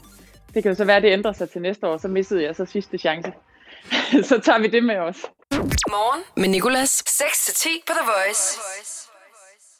det 0.54 0.62
kan 0.62 0.72
jo 0.72 0.74
så 0.74 0.84
være, 0.84 0.96
at 0.96 1.02
det 1.02 1.12
ændrer 1.12 1.32
sig 1.32 1.50
til 1.50 1.60
næste 1.60 1.86
år, 1.86 1.96
så 1.96 2.08
missede 2.08 2.42
jeg 2.42 2.56
så 2.56 2.64
sidste 2.64 2.98
chance. 2.98 3.32
så 4.30 4.40
tager 4.44 4.58
vi 4.58 4.66
det 4.66 4.84
med 4.84 4.96
os. 4.96 5.16
Morgen 5.90 6.22
med 6.36 6.48
Nicolas. 6.48 7.02
6-10 7.02 7.68
på 7.86 7.92
The 7.92 8.06
Voice. 8.06 9.09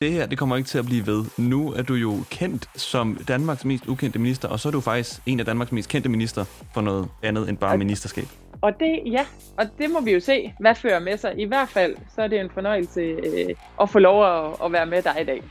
Det 0.03 0.13
her, 0.13 0.27
det 0.27 0.39
kommer 0.39 0.57
ikke 0.57 0.69
til 0.69 0.79
at 0.79 0.85
blive 0.85 1.07
ved. 1.07 1.25
Nu 1.39 1.73
er 1.73 1.83
du 1.83 1.95
jo 1.95 2.19
kendt 2.31 2.69
som 2.77 3.19
Danmarks 3.29 3.65
mest 3.65 3.87
ukendte 3.87 4.19
minister, 4.19 4.49
og 4.49 4.61
så 4.61 4.69
er 4.69 4.73
du 4.73 4.81
faktisk 4.81 5.21
en 5.27 5.41
af 5.41 5.47
Danmarks 5.47 5.73
mest 5.73 5.89
kendte 5.89 6.09
minister 6.09 6.45
for 6.75 6.81
noget 6.81 7.09
andet 7.23 7.49
end 7.49 7.59
bare 7.59 7.79
ministerskab. 7.79 8.25
Og 8.61 8.73
det, 8.81 9.01
ja, 9.07 9.27
og 9.57 9.67
det 9.79 9.91
må 9.91 10.01
vi 10.01 10.13
jo 10.13 10.21
se, 10.21 10.55
hvad 10.61 10.75
fører 10.75 11.01
med 11.01 11.19
sig. 11.19 11.35
I 11.39 11.45
hvert 11.45 11.69
fald, 11.69 11.97
så 12.15 12.23
er 12.23 12.29
det 12.29 12.41
en 12.41 12.51
fornøjelse 12.55 13.01
øh, 13.01 13.55
at 13.81 13.91
få 13.91 13.99
lov 13.99 14.25
at, 14.25 14.57
at 14.65 14.73
være 14.73 14.87
med 14.87 15.03
dig 15.03 15.17
i 15.21 15.25
dag. 15.25 15.43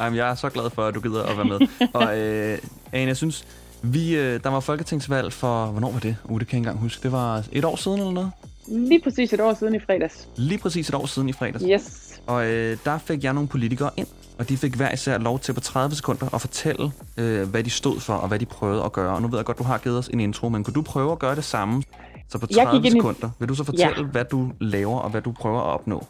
Jamen, 0.00 0.16
jeg 0.16 0.30
er 0.30 0.34
så 0.34 0.48
glad 0.48 0.70
for, 0.70 0.82
at 0.82 0.94
du 0.94 1.00
gider 1.00 1.22
at 1.22 1.36
være 1.36 1.46
med. 1.46 1.60
og 2.00 2.18
øh, 2.18 2.58
Ane, 2.92 3.08
jeg 3.08 3.16
synes, 3.16 3.46
vi, 3.82 4.16
øh, 4.16 4.42
der 4.42 4.48
var 4.48 4.60
folketingsvalg 4.60 5.32
for, 5.32 5.66
hvornår 5.66 5.90
var 5.90 6.00
det? 6.00 6.16
Uh, 6.24 6.40
det 6.40 6.48
kan 6.48 6.56
jeg 6.56 6.60
ikke 6.60 6.68
engang 6.68 6.78
huske. 6.78 7.02
Det 7.02 7.12
var 7.12 7.44
et 7.52 7.64
år 7.64 7.76
siden 7.76 7.98
eller 7.98 8.12
noget? 8.12 8.30
Lige 8.68 9.00
præcis 9.00 9.32
et 9.32 9.40
år 9.40 9.54
siden 9.54 9.74
i 9.74 9.78
fredags. 9.78 10.28
Lige 10.36 10.58
præcis 10.58 10.88
et 10.88 10.94
år 10.94 11.06
siden 11.06 11.28
i 11.28 11.32
fredags. 11.32 11.64
Yes. 11.70 12.13
Og 12.26 12.46
øh, 12.46 12.76
der 12.84 12.98
fik 12.98 13.24
jeg 13.24 13.32
nogle 13.32 13.48
politikere 13.48 13.90
ind, 13.96 14.06
og 14.38 14.48
de 14.48 14.56
fik 14.56 14.74
hver 14.76 14.92
især 14.92 15.18
lov 15.18 15.38
til 15.38 15.52
på 15.54 15.60
30 15.60 15.94
sekunder 15.94 16.34
at 16.34 16.40
fortælle, 16.40 16.86
øh, 17.18 17.48
hvad 17.50 17.64
de 17.64 17.70
stod 17.70 18.00
for, 18.00 18.12
og 18.12 18.28
hvad 18.28 18.38
de 18.38 18.46
prøvede 18.46 18.84
at 18.84 18.92
gøre. 18.92 19.14
Og 19.14 19.22
nu 19.22 19.28
ved 19.28 19.38
jeg 19.38 19.44
godt, 19.44 19.58
du 19.58 19.62
har 19.64 19.78
givet 19.78 19.98
os 19.98 20.08
en 20.08 20.20
intro, 20.20 20.48
men 20.48 20.64
kunne 20.64 20.74
du 20.74 20.82
prøve 20.82 21.12
at 21.12 21.18
gøre 21.18 21.34
det 21.36 21.44
samme? 21.44 21.82
Så 22.28 22.38
på 22.38 22.46
Jeg 22.50 22.64
30 22.64 22.70
gik 22.82 22.84
ind 22.92 22.96
i- 22.96 23.00
sekunder, 23.00 23.30
vil 23.40 23.48
du 23.48 23.54
så 23.54 23.64
fortælle, 23.64 23.94
ja. 23.98 24.02
hvad 24.04 24.24
du 24.24 24.50
laver, 24.60 24.98
og 24.98 25.10
hvad 25.10 25.22
du 25.22 25.32
prøver 25.32 25.58
at 25.60 25.64
opnå? 25.74 26.04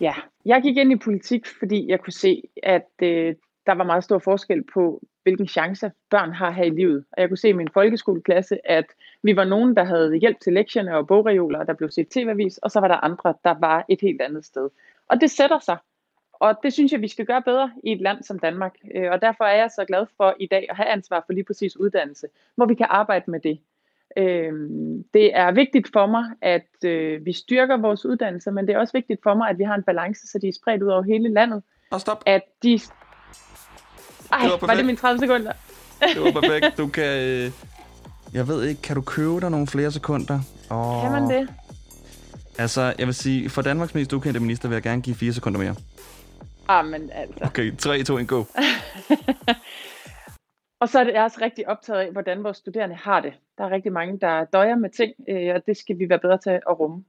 Ja, 0.00 0.14
jeg 0.46 0.62
gik 0.62 0.76
ind 0.76 0.92
i 0.92 0.96
politik, 0.96 1.46
fordi 1.58 1.90
jeg 1.90 2.00
kunne 2.00 2.12
se, 2.12 2.42
at 2.62 2.88
øh, 3.02 3.34
der 3.66 3.74
var 3.74 3.84
meget 3.84 4.04
stor 4.04 4.18
forskel 4.18 4.62
på, 4.74 5.02
hvilken 5.22 5.48
chance 5.48 5.90
børn 6.10 6.32
har 6.32 6.50
her 6.50 6.64
i 6.64 6.70
livet. 6.70 7.04
Og 7.12 7.20
jeg 7.20 7.28
kunne 7.28 7.36
se 7.38 7.48
i 7.48 7.52
min 7.52 7.68
folkeskoleklasse, 7.74 8.70
at 8.70 8.84
vi 9.22 9.36
var 9.36 9.44
nogen, 9.44 9.76
der 9.76 9.84
havde 9.84 10.16
hjælp 10.16 10.36
til 10.40 10.52
lektierne 10.52 10.96
og 10.96 11.06
bogreoler, 11.06 11.64
der 11.64 11.74
blev 11.74 11.90
set 11.90 12.08
tv-avis, 12.08 12.58
og 12.58 12.70
så 12.70 12.80
var 12.80 12.88
der 12.88 13.04
andre, 13.04 13.34
der 13.44 13.54
var 13.60 13.84
et 13.88 13.98
helt 14.02 14.20
andet 14.22 14.44
sted. 14.44 14.68
Og 15.10 15.20
det 15.20 15.30
sætter 15.30 15.58
sig. 15.58 15.76
og 16.32 16.54
det 16.62 16.72
synes 16.72 16.92
jeg, 16.92 17.00
vi 17.00 17.08
skal 17.08 17.26
gøre 17.26 17.42
bedre 17.42 17.70
i 17.84 17.92
et 17.92 18.00
land 18.00 18.22
som 18.22 18.38
Danmark. 18.38 18.74
Øh, 18.94 19.10
og 19.12 19.20
derfor 19.22 19.44
er 19.44 19.56
jeg 19.56 19.70
så 19.70 19.84
glad 19.84 20.06
for 20.16 20.34
i 20.40 20.46
dag 20.46 20.66
at 20.70 20.76
have 20.76 20.88
ansvar 20.88 21.22
for 21.26 21.32
lige 21.32 21.44
præcis 21.44 21.76
uddannelse, 21.76 22.26
hvor 22.56 22.66
vi 22.66 22.74
kan 22.74 22.86
arbejde 22.90 23.30
med 23.30 23.40
det. 23.40 23.58
Øh, 24.16 24.52
det 25.14 25.36
er 25.36 25.52
vigtigt 25.52 25.88
for 25.92 26.06
mig, 26.06 26.24
at 26.42 26.84
øh, 26.84 27.24
vi 27.26 27.32
styrker 27.32 27.76
vores 27.76 28.06
uddannelser, 28.06 28.50
men 28.50 28.66
det 28.66 28.74
er 28.74 28.78
også 28.78 28.92
vigtigt 28.92 29.20
for 29.22 29.34
mig, 29.34 29.50
at 29.50 29.58
vi 29.58 29.64
har 29.64 29.74
en 29.74 29.82
balance, 29.82 30.26
så 30.26 30.38
de 30.38 30.48
er 30.48 30.52
spredt 30.52 30.82
ud 30.82 30.88
over 30.88 31.02
hele 31.02 31.28
landet. 31.32 31.62
Og 31.90 32.00
stop. 32.00 32.22
At 32.26 32.42
de... 32.62 32.72
Ej, 32.72 32.78
Det 32.78 32.90
var 34.32 34.38
var, 34.42 34.48
var 34.50 34.58
perfekt. 34.58 34.78
det 34.78 34.86
mine 34.86 34.98
30 34.98 35.18
sekunder? 35.18 35.52
Det 36.14 36.22
var 36.22 36.40
perfekt. 36.40 36.78
Du 36.78 36.86
kan... 36.88 37.04
Jeg 38.34 38.48
ved 38.48 38.64
ikke, 38.64 38.82
kan 38.82 38.96
du 38.96 39.02
købe 39.02 39.40
dig 39.40 39.50
nogle 39.50 39.66
flere 39.66 39.90
sekunder? 39.90 40.40
Oh. 40.70 41.02
Kan 41.02 41.12
man 41.12 41.30
det? 41.30 41.48
Altså, 42.58 42.94
jeg 42.98 43.06
vil 43.06 43.14
sige, 43.14 43.50
for 43.50 43.62
Danmarks 43.62 43.94
mest 43.94 44.12
ukendte 44.12 44.40
minister 44.40 44.68
vil 44.68 44.74
jeg 44.74 44.82
gerne 44.82 45.02
give 45.02 45.16
fire 45.16 45.32
sekunder 45.32 45.60
mere. 45.60 45.74
Ah, 46.68 46.86
men 46.86 47.10
altså. 47.14 47.44
Okay, 47.44 47.76
3, 47.76 48.02
2, 48.02 48.18
1, 48.18 48.28
go. 48.28 48.44
Og 50.80 50.88
så 50.88 51.00
er 51.00 51.04
det 51.04 51.12
jeg 51.12 51.22
også 51.22 51.38
rigtig 51.40 51.68
optaget 51.68 52.00
af, 52.00 52.12
hvordan 52.12 52.44
vores 52.44 52.56
studerende 52.56 52.96
har 52.96 53.20
det. 53.20 53.32
Der 53.58 53.64
er 53.64 53.70
rigtig 53.70 53.92
mange, 53.92 54.18
der 54.20 54.44
døjer 54.44 54.76
med 54.76 54.90
ting, 54.90 55.12
øh, 55.28 55.54
og 55.54 55.62
det 55.66 55.76
skal 55.76 55.98
vi 55.98 56.08
være 56.08 56.18
bedre 56.18 56.38
til 56.38 56.50
at 56.50 56.80
rumme. 56.80 57.04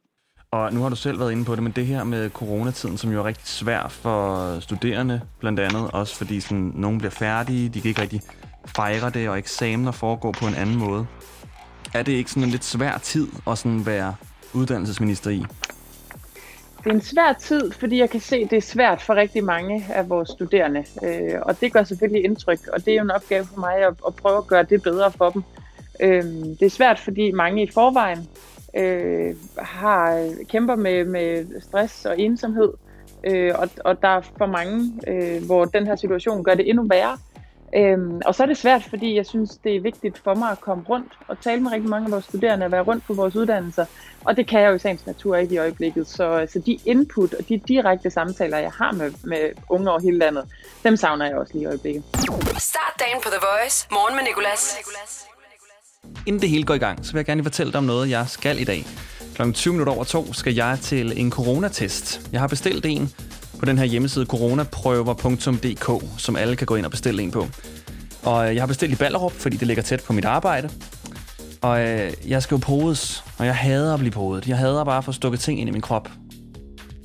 Og 0.52 0.74
nu 0.74 0.82
har 0.82 0.90
du 0.90 0.96
selv 0.96 1.20
været 1.20 1.32
inde 1.32 1.46
på 1.46 1.56
det, 1.56 1.64
men 1.64 1.72
det 1.72 1.86
her 1.86 2.04
med 2.04 2.30
coronatiden, 2.30 2.98
som 2.98 3.12
jo 3.12 3.20
er 3.20 3.24
rigtig 3.24 3.48
svært 3.48 3.92
for 3.92 4.60
studerende, 4.60 5.22
blandt 5.40 5.60
andet 5.60 5.92
også 5.92 6.18
fordi 6.18 6.40
sådan, 6.40 6.72
nogen 6.76 6.98
bliver 6.98 7.12
færdige, 7.12 7.70
de 7.70 7.82
kan 7.82 7.90
ikke 7.90 8.02
rigtig 8.02 8.22
fejre 8.66 9.10
det, 9.10 9.30
og 9.30 9.38
eksamener 9.38 9.92
foregår 9.92 10.32
på 10.32 10.46
en 10.48 10.56
anden 10.56 10.78
måde. 10.78 11.08
Er 11.94 12.04
det 12.04 12.12
ikke 12.12 12.30
sådan 12.30 12.44
en 12.44 12.50
lidt 12.50 12.64
svær 12.64 12.98
tid 12.98 13.28
at 13.48 13.58
sådan 13.58 13.86
være 13.86 14.16
uddannelsesminister 14.54 15.30
i? 15.30 15.46
Det 16.84 16.90
er 16.90 16.94
en 16.94 17.02
svær 17.02 17.34
tid, 17.34 17.72
fordi 17.72 18.00
jeg 18.00 18.10
kan 18.10 18.20
se, 18.20 18.36
at 18.36 18.50
det 18.50 18.58
er 18.58 18.62
svært 18.62 19.02
for 19.02 19.16
rigtig 19.16 19.44
mange 19.44 19.86
af 19.90 20.10
vores 20.10 20.30
studerende. 20.30 20.86
Øh, 21.04 21.40
og 21.42 21.62
det 21.62 21.74
gør 21.74 21.84
selvfølgelig 21.84 22.26
indtryk, 22.26 22.60
og 22.74 22.86
det 22.86 22.92
er 22.92 22.96
jo 22.96 23.02
en 23.02 23.12
opgave 23.12 23.46
for 23.46 23.60
mig 23.60 23.76
at, 23.76 23.94
at 24.08 24.16
prøve 24.16 24.38
at 24.38 24.48
gøre 24.48 24.64
det 24.64 24.84
bedre 24.84 25.12
for 25.12 25.30
dem. 25.30 25.44
Øh, 26.00 26.24
det 26.60 26.62
er 26.62 26.70
svært, 26.70 27.00
fordi 27.00 27.32
mange 27.32 27.64
i 27.64 27.72
forvejen 27.72 28.28
øh, 28.76 29.36
har 29.58 30.30
kæmper 30.50 30.76
med, 30.76 31.06
med 31.06 31.62
stress 31.62 32.06
og 32.06 32.20
ensomhed. 32.20 32.70
Øh, 33.24 33.54
og, 33.58 33.70
og 33.86 34.02
der 34.02 34.08
er 34.08 34.22
for 34.38 34.46
mange, 34.46 34.94
øh, 35.08 35.46
hvor 35.46 35.66
den 35.66 35.88
her 35.88 35.96
situation 35.96 36.44
gør 36.44 36.54
det 36.54 36.70
endnu 36.70 36.84
værre. 36.84 37.18
Øhm, 37.76 38.22
og 38.26 38.36
så 38.36 38.44
er 38.44 38.48
det 38.48 38.58
svært, 38.58 38.84
fordi 38.84 39.16
jeg 39.16 39.26
synes, 39.26 39.50
det 39.64 39.76
er 39.76 39.82
vigtigt 39.82 40.18
for 40.24 40.36
mig 40.36 40.52
at 40.52 40.62
komme 40.62 40.84
rundt 40.90 41.14
og 41.28 41.40
tale 41.42 41.62
med 41.62 41.72
rigtig 41.72 41.90
mange 41.90 42.06
af 42.06 42.12
vores 42.12 42.26
studerende 42.26 42.66
og 42.66 42.72
være 42.72 42.82
rundt 42.82 43.04
på 43.06 43.14
vores 43.14 43.36
uddannelser. 43.36 43.86
Og 44.26 44.38
det 44.38 44.48
kan 44.48 44.62
jeg 44.62 44.70
jo 44.70 44.76
i 44.76 44.80
sagens 44.80 45.06
natur 45.06 45.36
ikke 45.36 45.56
i 45.56 45.58
øjeblikket. 45.58 46.08
Så, 46.08 46.48
så 46.54 46.60
de 46.66 46.78
input 46.86 47.34
og 47.34 47.50
de 47.50 47.62
direkte 47.68 48.10
samtaler, 48.10 48.58
jeg 48.58 48.72
har 48.72 48.92
med, 48.92 49.12
med 49.24 49.40
unge 49.70 49.92
over 49.92 50.00
hele 50.00 50.18
landet, 50.18 50.46
dem 50.84 50.98
savner 50.98 51.26
jeg 51.26 51.36
også 51.36 51.54
lige 51.54 51.64
i 51.64 51.66
øjeblikket. 51.66 52.04
Start 52.58 52.94
dagen 53.00 53.22
på 53.24 53.30
The 53.30 53.40
Voice. 53.42 53.88
Morgen 53.92 54.16
med 54.16 54.24
Nicolas. 54.24 54.78
Inden 56.28 56.42
det 56.42 56.50
hele 56.50 56.64
går 56.64 56.74
i 56.74 56.78
gang, 56.78 57.06
så 57.06 57.12
vil 57.12 57.20
jeg 57.20 57.26
gerne 57.26 57.44
fortælle 57.44 57.72
dig 57.72 57.78
om 57.78 57.84
noget, 57.84 58.10
jeg 58.10 58.26
skal 58.28 58.60
i 58.60 58.64
dag. 58.64 58.86
Klokken 59.36 59.54
20 59.54 59.74
minutter 59.74 59.94
over 59.94 60.04
to 60.04 60.34
skal 60.34 60.54
jeg 60.54 60.78
til 60.82 61.20
en 61.20 61.32
coronatest. 61.32 62.30
Jeg 62.32 62.40
har 62.40 62.48
bestilt 62.48 62.86
en 62.86 63.14
på 63.62 63.66
den 63.66 63.78
her 63.78 63.86
hjemmeside 63.86 64.26
coronaprøver.dk, 64.26 66.04
som 66.18 66.36
alle 66.36 66.56
kan 66.56 66.68
gå 66.68 66.76
ind 66.76 66.86
og 66.86 66.92
bestille 66.92 67.24
en 67.24 67.32
på. 67.32 67.48
Og 68.24 68.50
øh, 68.50 68.56
jeg 68.56 68.62
har 68.62 68.68
bestilt 68.68 68.94
i 68.94 68.96
Ballerup, 68.96 69.32
fordi 69.32 69.58
det 69.58 69.68
ligger 69.68 69.84
tæt 69.84 70.04
på 70.08 70.14
mit 70.14 70.26
arbejde. 70.26 70.70
Og 71.62 71.82
øh, 71.82 72.12
jeg 72.28 72.44
skal 72.44 72.56
jo 72.56 72.60
podes, 72.60 73.24
og 73.38 73.46
jeg 73.46 73.56
hader 73.56 73.94
at 73.94 74.00
blive 74.00 74.12
podet. 74.12 74.48
Jeg 74.48 74.58
hader 74.58 74.84
bare 74.84 74.98
at 74.98 75.04
få 75.04 75.12
stukket 75.12 75.40
ting 75.40 75.60
ind 75.60 75.70
i 75.70 75.72
min 75.72 75.82
krop. 75.82 76.10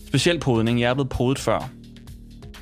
Specielt 0.06 0.40
podning. 0.40 0.80
Jeg 0.80 0.90
er 0.90 0.94
blevet 0.94 1.08
podet 1.08 1.38
før. 1.38 1.70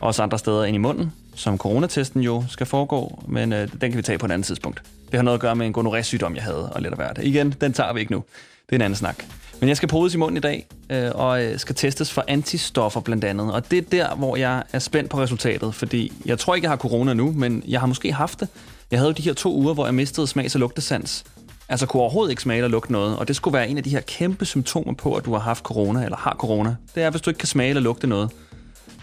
Også 0.01 0.23
andre 0.23 0.39
steder 0.39 0.65
ind 0.65 0.75
i 0.75 0.79
munden, 0.79 1.13
som 1.35 1.59
coronatesten 1.59 2.23
jo 2.23 2.45
skal 2.49 2.67
foregå, 2.67 3.25
men 3.29 3.53
øh, 3.53 3.69
den 3.69 3.91
kan 3.91 3.97
vi 3.97 4.03
tage 4.03 4.19
på 4.19 4.27
et 4.27 4.33
andet 4.33 4.47
tidspunkt. 4.47 4.83
Det 5.11 5.15
har 5.15 5.23
noget 5.23 5.37
at 5.37 5.41
gøre 5.41 5.57
med 5.57 5.67
en 5.67 5.73
gonorrhea-sygdom, 5.73 6.35
jeg 6.35 6.43
havde, 6.43 6.73
og 6.73 6.83
lidt 6.83 6.93
af 6.93 6.99
hvert. 6.99 7.19
Igen, 7.23 7.55
den 7.61 7.73
tager 7.73 7.93
vi 7.93 8.01
ikke 8.01 8.13
nu. 8.13 8.25
Det 8.67 8.73
er 8.73 8.77
en 8.77 8.83
anden 8.83 8.97
snak. 8.97 9.25
Men 9.65 9.69
jeg 9.69 9.77
skal 9.77 9.89
podes 9.89 10.15
i 10.15 10.17
munden 10.17 10.37
i 10.37 10.41
dag, 10.41 10.67
øh, 10.91 11.11
og 11.15 11.45
øh, 11.45 11.59
skal 11.59 11.75
testes 11.75 12.13
for 12.13 12.25
antistoffer 12.29 13.01
blandt 13.01 13.25
andet. 13.25 13.53
Og 13.53 13.71
det 13.71 13.79
er 13.79 13.83
der, 13.83 14.15
hvor 14.15 14.37
jeg 14.37 14.63
er 14.73 14.79
spændt 14.79 15.11
på 15.11 15.19
resultatet, 15.19 15.75
fordi 15.75 16.13
jeg 16.25 16.39
tror 16.39 16.55
ikke, 16.55 16.65
jeg 16.65 16.71
har 16.71 16.77
corona 16.77 17.15
nu, 17.15 17.33
men 17.33 17.63
jeg 17.69 17.81
har 17.81 17.87
måske 17.87 18.13
haft 18.13 18.41
det. 18.41 18.49
Jeg 18.91 18.99
havde 18.99 19.09
jo 19.09 19.13
de 19.13 19.23
her 19.23 19.33
to 19.33 19.55
uger, 19.55 19.75
hvor 19.75 19.85
jeg 19.85 19.95
mistede 19.95 20.27
smags- 20.27 20.55
og 20.55 20.61
lugtesans. 20.61 21.25
Altså 21.69 21.87
kunne 21.87 22.01
overhovedet 22.01 22.31
ikke 22.31 22.43
smage 22.43 22.57
eller 22.57 22.69
lugte 22.69 22.93
noget, 22.93 23.17
og 23.17 23.29
det 23.29 23.37
skulle 23.37 23.55
være 23.55 23.69
en 23.69 23.77
af 23.77 23.85
de 23.85 23.91
her 23.91 24.01
kæmpe 24.01 24.45
symptomer 24.45 24.95
på, 24.95 25.15
at 25.15 25.25
du 25.25 25.33
har 25.33 25.41
haft 25.41 25.65
corona 25.65 26.05
eller 26.05 26.17
har 26.17 26.37
corona. 26.39 26.77
Det 26.95 27.03
er, 27.03 27.11
hvis 27.11 27.21
du 27.23 27.31
ikke 27.31 27.39
kan 27.39 27.49
smage 27.49 27.69
eller 27.69 27.83
lugte 27.83 28.07
noget. 28.07 28.31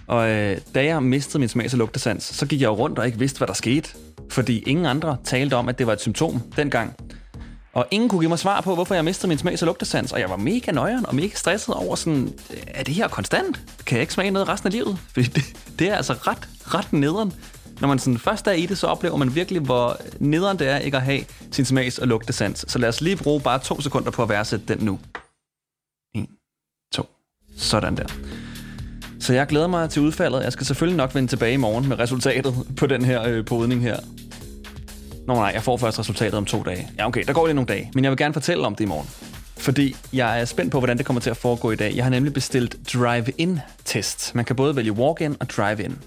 Og 0.07 0.29
øh, 0.29 0.57
da 0.75 0.85
jeg 0.85 1.03
mistede 1.03 1.39
min 1.39 1.49
smags- 1.49 1.73
og 1.73 1.77
lugtesans, 1.77 2.23
så 2.23 2.45
gik 2.45 2.61
jeg 2.61 2.67
jo 2.67 2.73
rundt 2.73 2.99
og 2.99 3.05
ikke 3.05 3.19
vidste, 3.19 3.37
hvad 3.37 3.47
der 3.47 3.53
skete. 3.53 3.89
Fordi 4.29 4.59
ingen 4.59 4.85
andre 4.85 5.17
talte 5.23 5.53
om, 5.53 5.69
at 5.69 5.79
det 5.79 5.87
var 5.87 5.93
et 5.93 6.01
symptom 6.01 6.41
dengang. 6.57 6.95
Og 7.73 7.87
ingen 7.91 8.09
kunne 8.09 8.19
give 8.19 8.29
mig 8.29 8.39
svar 8.39 8.61
på, 8.61 8.75
hvorfor 8.75 8.95
jeg 8.95 9.05
mistede 9.05 9.27
min 9.27 9.37
smags- 9.37 9.61
og 9.61 9.65
lugtesans. 9.65 10.11
Og 10.11 10.19
jeg 10.19 10.29
var 10.29 10.37
mega 10.37 10.71
nøjeren 10.71 11.05
og 11.05 11.15
mega 11.15 11.35
stresset 11.35 11.75
over 11.75 11.95
sådan, 11.95 12.33
er 12.67 12.83
det 12.83 12.95
her 12.95 13.07
konstant? 13.07 13.61
Kan 13.85 13.95
jeg 13.95 14.01
ikke 14.01 14.13
smage 14.13 14.31
noget 14.31 14.47
resten 14.47 14.67
af 14.67 14.73
livet? 14.73 14.97
Fordi 15.13 15.27
det, 15.27 15.43
det 15.79 15.89
er 15.89 15.95
altså 15.95 16.13
ret, 16.13 16.49
ret 16.73 16.93
nederen. 16.93 17.33
Når 17.81 17.87
man 17.87 17.99
sådan 17.99 18.17
først 18.17 18.47
er 18.47 18.51
i 18.51 18.65
det, 18.65 18.77
så 18.77 18.87
oplever 18.87 19.17
man 19.17 19.35
virkelig, 19.35 19.61
hvor 19.61 19.97
nederen 20.19 20.59
det 20.59 20.69
er 20.69 20.77
ikke 20.77 20.97
at 20.97 21.03
have 21.03 21.21
sin 21.51 21.65
smags- 21.65 21.99
og 21.99 22.07
lugtesans. 22.07 22.65
Så 22.67 22.79
lad 22.79 22.89
os 22.89 23.01
lige 23.01 23.17
bruge 23.17 23.41
bare 23.41 23.59
to 23.59 23.81
sekunder 23.81 24.11
på 24.11 24.23
at 24.23 24.29
værdsætte 24.29 24.65
den 24.67 24.85
nu. 24.85 24.99
En, 26.15 26.27
to. 26.93 27.09
Sådan 27.57 27.97
der. 27.97 28.05
Så 29.19 29.33
jeg 29.33 29.47
glæder 29.47 29.67
mig 29.67 29.89
til 29.89 30.01
udfaldet. 30.01 30.43
Jeg 30.43 30.53
skal 30.53 30.65
selvfølgelig 30.65 30.97
nok 30.97 31.15
vende 31.15 31.27
tilbage 31.27 31.53
i 31.53 31.57
morgen 31.57 31.89
med 31.89 31.99
resultatet 31.99 32.53
på 32.77 32.87
den 32.87 33.05
her 33.05 33.23
øh, 33.23 33.45
podning 33.45 33.81
her. 33.81 33.99
Nå 35.27 35.33
nej, 35.33 35.51
jeg 35.53 35.63
får 35.63 35.77
først 35.77 35.99
resultatet 35.99 36.33
om 36.33 36.45
to 36.45 36.63
dage. 36.63 36.89
Ja, 36.97 37.07
okay, 37.07 37.23
der 37.27 37.33
går 37.33 37.45
lige 37.45 37.53
nogle 37.53 37.67
dage. 37.67 37.91
Men 37.95 38.03
jeg 38.03 38.11
vil 38.11 38.17
gerne 38.17 38.33
fortælle 38.33 38.65
om 38.65 38.75
det 38.75 38.83
i 38.83 38.87
morgen. 38.87 39.09
Fordi 39.57 39.95
jeg 40.13 40.41
er 40.41 40.45
spændt 40.45 40.71
på, 40.71 40.79
hvordan 40.79 40.97
det 40.97 41.05
kommer 41.05 41.21
til 41.21 41.29
at 41.29 41.37
foregå 41.37 41.71
i 41.71 41.75
dag. 41.75 41.95
Jeg 41.95 42.05
har 42.05 42.09
nemlig 42.09 42.33
bestilt 42.33 42.75
drive-in-test. 42.93 44.35
Man 44.35 44.45
kan 44.45 44.55
både 44.55 44.75
vælge 44.75 44.91
walk-in 44.91 45.35
og 45.39 45.49
drive-in. 45.49 45.97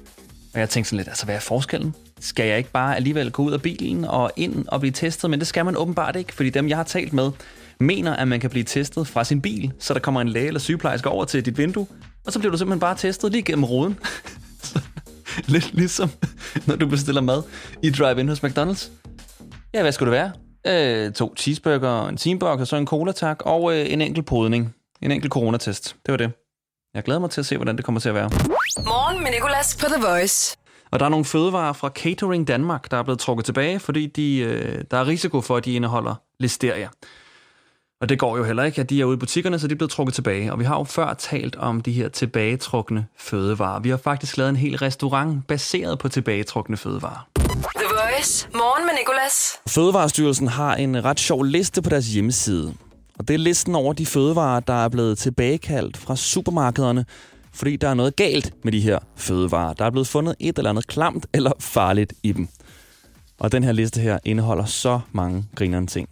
Og 0.54 0.61
jeg 0.61 0.71
tænkte 0.71 0.88
sådan 0.88 0.97
lidt, 0.97 1.09
altså 1.09 1.25
hvad 1.25 1.35
er 1.35 1.40
forskellen? 1.40 1.94
Skal 2.21 2.47
jeg 2.47 2.59
ikke 2.59 2.71
bare 2.71 2.97
alligevel 2.97 3.30
gå 3.30 3.42
ud 3.42 3.52
af 3.52 3.62
bilen 3.62 4.04
og 4.04 4.30
ind 4.37 4.64
og 4.68 4.80
blive 4.80 4.92
testet? 4.92 5.30
Men 5.30 5.38
det 5.38 5.49
skal 5.49 5.64
man 5.64 5.76
åbenbart 5.76 6.16
ikke, 6.16 6.35
fordi 6.35 6.50
dem, 6.50 6.68
jeg 6.68 6.76
har 6.76 6.85
talt 6.85 7.12
med, 7.12 7.30
mener, 7.80 8.16
at 8.16 8.28
man 8.28 8.40
kan 8.40 8.50
blive 8.50 8.64
testet 8.64 9.09
fra 9.09 9.25
sin 9.25 9.40
bil, 9.40 9.73
så 9.78 9.94
der 9.94 10.00
kommer 10.00 10.21
en 10.21 10.28
læge 10.28 10.47
eller 10.47 10.61
sygeplejerske 10.61 11.09
over 11.09 11.25
til 11.25 11.44
dit 11.44 11.59
vindue, 11.59 11.87
og 12.26 12.33
så 12.33 12.38
bliver 12.38 12.52
du 12.52 12.59
simpelthen 12.59 12.80
bare 12.80 12.97
testet 12.97 13.33
lige 13.33 13.42
gennem 13.42 13.64
ruden. 13.64 13.99
Lidt 15.47 15.75
ligesom, 15.75 16.11
når 16.66 16.76
du 16.76 16.87
bestiller 16.87 17.21
mad 17.21 17.42
i 17.83 17.90
drive-in 17.90 18.28
hos 18.28 18.44
McDonald's. 18.44 19.03
Ja, 19.75 19.83
hvad 19.83 19.93
skulle 19.93 20.12
det 20.12 20.21
være? 20.64 21.07
Øh, 21.07 21.12
to 21.12 21.35
cheeseburger, 21.37 22.09
en 22.09 22.16
teamburger, 22.16 22.61
og 22.61 22.66
så 22.66 22.76
en 22.76 22.87
cola 22.87 23.12
tak, 23.12 23.43
og 23.45 23.73
øh, 23.76 23.93
en 23.93 24.00
enkelt 24.00 24.26
podning. 24.26 24.75
En 25.02 25.11
enkelt 25.11 25.33
coronatest. 25.33 25.97
Det 26.07 26.12
var 26.12 26.16
det. 26.16 26.33
Jeg 26.95 27.02
glæder 27.02 27.21
mig 27.21 27.31
til 27.31 27.40
at 27.40 27.47
se, 27.47 27.57
hvordan 27.57 27.76
det 27.76 27.85
kommer 27.85 28.00
til 28.00 28.09
at 28.09 28.14
være. 28.14 28.31
Morgen 28.78 29.23
med 29.23 29.31
Nicolas 29.31 29.76
på 29.81 29.87
The 29.87 30.07
Voice. 30.07 30.57
Og 30.90 31.00
der 31.00 31.07
er 31.07 31.11
nogle 31.11 31.25
fødevarer 31.25 31.73
fra 31.73 31.88
Catering 31.88 32.49
Danmark, 32.49 32.90
der 32.90 32.97
er 32.97 33.02
blevet 33.02 33.19
trukket 33.21 33.45
tilbage, 33.45 33.78
fordi 33.81 34.07
de, 34.07 34.38
øh, 34.38 34.85
der 34.90 34.97
er 34.97 35.07
risiko 35.07 35.40
for, 35.40 35.57
at 35.57 35.64
de 35.64 35.73
indeholder 35.73 36.14
listeria. 36.40 36.88
Og 38.00 38.09
det 38.09 38.19
går 38.19 38.37
jo 38.37 38.45
heller 38.45 38.62
ikke, 38.62 38.81
at 38.81 38.90
de 38.90 39.00
er 39.00 39.04
ude 39.04 39.14
i 39.14 39.19
butikkerne, 39.19 39.59
så 39.59 39.69
de 39.69 39.73
er 39.73 39.76
blevet 39.76 39.90
trukket 39.90 40.14
tilbage. 40.14 40.52
Og 40.52 40.59
vi 40.59 40.64
har 40.64 40.78
jo 40.78 40.85
før 40.85 41.14
talt 41.14 41.57
om 41.57 41.81
de 41.81 41.93
her 41.93 42.09
tilbagetrukne 42.09 43.07
fødevarer. 43.16 43.81
Vi 43.81 43.90
har 43.90 43.97
faktisk 43.97 44.37
lavet 44.37 44.50
en 44.50 44.57
hel 44.57 44.76
restaurant 44.76 45.47
baseret 45.47 45.99
på 45.99 46.09
tilbagetrukne 46.09 46.76
fødevarer. 46.76 47.28
The 48.14 48.21
Voice. 48.21 48.49
Morgen 48.54 48.87
med 48.87 48.94
Nicolas. 48.99 49.52
Fødevarestyrelsen 49.68 50.49
har 50.49 50.75
en 50.75 51.04
ret 51.04 51.21
sjov 51.21 51.44
liste 51.44 51.83
på 51.83 51.90
deres 51.90 52.06
hjemmeside. 52.06 52.75
Og 53.18 53.28
det 53.28 53.35
er 53.35 53.38
listen 53.38 53.75
over 53.75 53.92
de 53.92 54.06
fødevarer, 54.06 54.61
der 54.61 54.85
er 54.85 54.88
blevet 54.88 55.18
tilbagekaldt 55.18 55.97
fra 55.97 56.16
supermarkederne, 56.16 57.04
fordi 57.52 57.76
der 57.76 57.88
er 57.88 57.94
noget 57.94 58.16
galt 58.16 58.54
med 58.64 58.73
de 58.73 58.80
her 58.80 58.99
fødevarer. 59.16 59.73
Der 59.73 59.85
er 59.85 59.90
blevet 59.90 60.06
fundet 60.09 60.35
et 60.40 60.59
eller 60.59 60.71
andet 60.71 60.87
klamt 60.87 61.26
eller 61.33 61.52
farligt 61.61 62.12
i 62.23 62.33
dem. 62.33 62.49
Og 63.38 63.52
den 63.52 63.64
her 63.64 63.73
liste 63.73 64.00
her 64.00 64.18
indeholder 64.25 64.64
så 64.64 65.00
mange 65.12 65.44
grinerende 65.56 65.90
ting. 65.90 66.09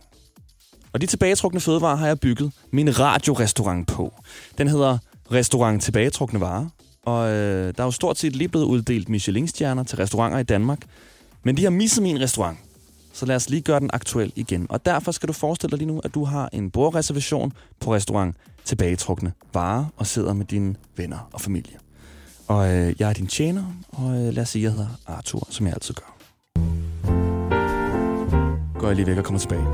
Og 0.93 1.01
de 1.01 1.07
tilbagetrukne 1.07 1.61
fødevarer 1.61 1.97
har 1.97 2.07
jeg 2.07 2.21
bygget 2.21 2.53
min 2.71 2.99
radiorestaurant 2.99 3.89
på. 3.89 4.15
Den 4.59 4.69
hedder 4.69 4.99
Restaurant 5.33 5.83
Tilbagetrukne 5.83 6.41
Varer. 6.41 6.67
Og 7.05 7.31
øh, 7.31 7.75
der 7.77 7.83
er 7.83 7.87
jo 7.87 7.91
stort 7.91 8.19
set 8.19 8.37
lige 8.37 8.49
blevet 8.49 8.65
uddelt 8.65 9.09
Michelin-stjerner 9.09 9.83
til 9.83 9.97
restauranter 9.97 10.39
i 10.39 10.43
Danmark. 10.43 10.79
Men 11.45 11.57
de 11.57 11.63
har 11.63 11.71
misset 11.71 12.03
min 12.03 12.21
restaurant. 12.21 12.59
Så 13.13 13.27
lad 13.27 13.37
os 13.37 13.51
lige 13.51 13.63
gøre 13.63 13.81
den 13.81 13.91
aktuel 13.93 14.33
igen. 14.37 14.67
Og 14.69 14.87
derfor 14.87 15.13
skal 15.13 15.29
du 15.29 15.33
forestille 15.33 15.71
dig 15.71 15.79
lige 15.79 15.89
nu, 15.89 16.01
at 16.05 16.15
du 16.15 16.25
har 16.25 16.49
en 16.53 16.71
bordreservation 16.71 17.53
på 17.81 17.95
restaurant 17.95 18.37
Tilbagetrukne 18.65 19.33
Varer 19.55 19.85
og 19.97 20.07
sidder 20.07 20.33
med 20.33 20.45
dine 20.47 20.75
venner 20.97 21.29
og 21.33 21.41
familie. 21.41 21.77
Og 22.49 22.75
øh, 22.75 22.95
jeg 22.99 23.09
er 23.09 23.13
din 23.13 23.27
tjener, 23.27 23.65
og 23.89 24.11
øh, 24.11 24.35
lad 24.35 24.43
os 24.43 24.49
sige, 24.49 24.67
at 24.67 24.73
jeg 24.73 24.73
hedder 24.73 24.89
Arthur, 25.07 25.47
som 25.51 25.67
jeg 25.67 25.75
altid 25.75 25.95
gør. 25.95 26.17
Går 28.79 28.87
jeg 28.87 28.97
lige 28.97 29.07
væk 29.07 29.19
og 29.19 29.25
kommer 29.25 29.41
tilbage. 29.41 29.65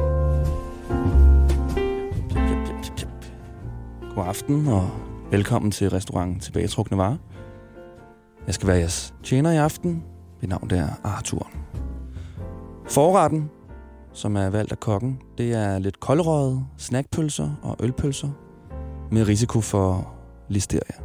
God 4.15 4.27
aften 4.27 4.67
og 4.69 4.91
velkommen 5.31 5.71
til 5.71 5.91
restaurant 5.91 6.43
Tilbagetrukne 6.43 6.97
Varer. 6.97 7.17
Jeg 8.47 8.55
skal 8.55 8.69
være 8.69 8.79
jeres 8.79 9.15
tjener 9.23 9.51
i 9.51 9.57
aften. 9.57 10.03
Mit 10.41 10.51
navn 10.51 10.71
det 10.71 10.79
er 10.79 10.89
Arthur. 11.05 11.51
Forretten, 12.89 13.51
som 14.13 14.37
er 14.37 14.51
valgt 14.51 14.73
af 14.73 14.81
kokken, 14.81 15.19
det 15.39 15.53
er 15.53 15.79
lidt 15.79 16.01
koldrøget, 16.01 16.67
snackpølser 16.77 17.51
og 17.63 17.77
ølpølser 17.81 18.29
med 19.11 19.29
risiko 19.29 19.61
for 19.61 20.15
listeria. 20.49 21.03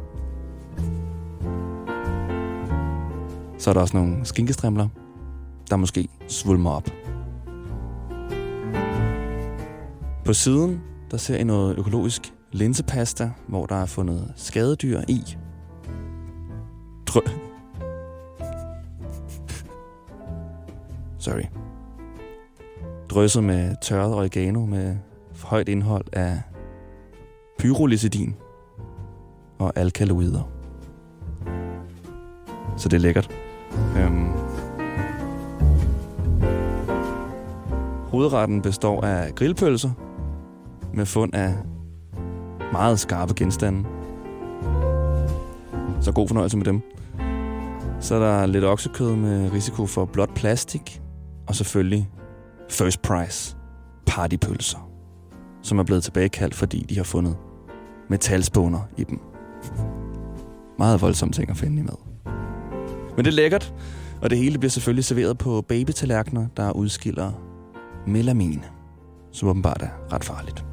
Så 3.58 3.70
er 3.70 3.74
der 3.74 3.80
også 3.80 3.96
nogle 3.96 4.24
skinkestrimler, 4.24 4.88
der 5.70 5.76
måske 5.76 6.08
svulmer 6.28 6.70
op. 6.70 6.88
På 10.24 10.32
siden, 10.32 10.80
der 11.10 11.16
ser 11.16 11.36
I 11.36 11.44
noget 11.44 11.78
økologisk 11.78 12.34
linsepasta, 12.52 13.30
hvor 13.48 13.66
der 13.66 13.76
er 13.76 13.86
fundet 13.86 14.32
skadedyr 14.36 15.00
i. 15.08 15.36
Drø... 17.06 17.20
Sorry. 21.24 21.44
Drysset 23.10 23.44
med 23.44 23.76
tørret 23.82 24.14
oregano 24.14 24.66
med 24.66 24.96
højt 25.44 25.68
indhold 25.68 26.04
af 26.12 26.42
pyrolysidin 27.58 28.34
og 29.58 29.72
alkaloider. 29.76 30.50
Så 32.76 32.88
det 32.88 32.96
er 32.96 33.00
lækkert. 33.00 33.30
Øhm. 33.98 34.28
Hovedretten 38.10 38.62
består 38.62 39.04
af 39.04 39.34
grillpølser 39.34 39.90
med 40.94 41.06
fund 41.06 41.34
af 41.34 41.54
meget 42.72 43.00
skarpe 43.00 43.34
genstande. 43.34 43.84
Så 46.00 46.12
god 46.14 46.28
fornøjelse 46.28 46.56
med 46.56 46.64
dem. 46.64 46.82
Så 48.00 48.14
er 48.14 48.18
der 48.18 48.46
lidt 48.46 48.64
oksekød 48.64 49.16
med 49.16 49.52
risiko 49.52 49.86
for 49.86 50.04
blåt 50.04 50.30
plastik. 50.34 51.03
Og 51.46 51.54
selvfølgelig 51.54 52.10
First 52.70 53.02
Price 53.02 53.56
partypølser, 54.06 54.90
som 55.62 55.78
er 55.78 55.82
blevet 55.82 56.04
tilbagekaldt, 56.04 56.54
fordi 56.54 56.86
de 56.88 56.96
har 56.96 57.04
fundet 57.04 57.36
metalspåner 58.10 58.80
i 58.96 59.04
dem. 59.04 59.20
Meget 60.78 61.00
voldsomme 61.00 61.32
ting 61.32 61.50
at 61.50 61.56
finde 61.56 61.80
i 61.80 61.84
mad. 61.84 61.96
Men 63.16 63.24
det 63.24 63.30
er 63.30 63.36
lækkert, 63.36 63.74
og 64.22 64.30
det 64.30 64.38
hele 64.38 64.58
bliver 64.58 64.70
selvfølgelig 64.70 65.04
serveret 65.04 65.38
på 65.38 65.60
babytallerkener, 65.60 66.46
der 66.56 66.72
udskiller 66.72 67.32
melamin, 68.06 68.64
som 69.32 69.48
åbenbart 69.48 69.82
er 69.82 70.12
ret 70.12 70.24
farligt. 70.24 70.64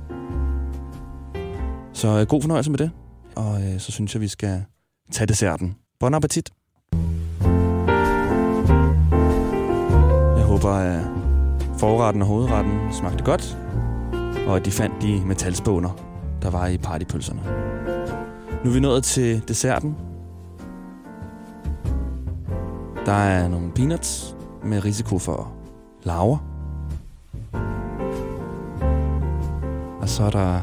Så 1.93 2.19
øh, 2.19 2.27
god 2.27 2.41
fornøjelse 2.41 2.71
med 2.71 2.77
det, 2.77 2.91
og 3.35 3.63
øh, 3.63 3.79
så 3.79 3.91
synes 3.91 4.15
jeg, 4.15 4.21
vi 4.21 4.27
skal 4.27 4.63
tage 5.11 5.27
desserten. 5.27 5.75
Bon 5.99 6.13
appetit! 6.13 6.51
Jeg 10.62 10.70
håber, 10.70 10.80
at 10.80 11.80
forretten 11.80 12.22
og 12.22 12.27
hovedretten 12.27 12.94
smagte 12.94 13.24
godt, 13.24 13.58
og 14.48 14.56
at 14.56 14.65
de 14.65 14.72
fandt 14.72 15.01
de 15.01 15.22
metalspåner, 15.25 15.89
der 16.41 16.50
var 16.50 16.68
i 16.68 16.77
partypølserne. 16.77 17.41
Nu 18.63 18.70
er 18.70 18.74
vi 18.74 18.80
nået 18.80 19.03
til 19.03 19.48
desserten. 19.48 19.98
Der 23.06 23.12
er 23.12 23.48
nogle 23.48 23.72
peanuts 23.72 24.36
med 24.63 24.86
risiko 24.86 25.20
for 25.20 25.51
laver. 26.03 26.38
Og 30.01 30.10
så 30.10 30.24
er 30.24 30.30
der 30.30 30.60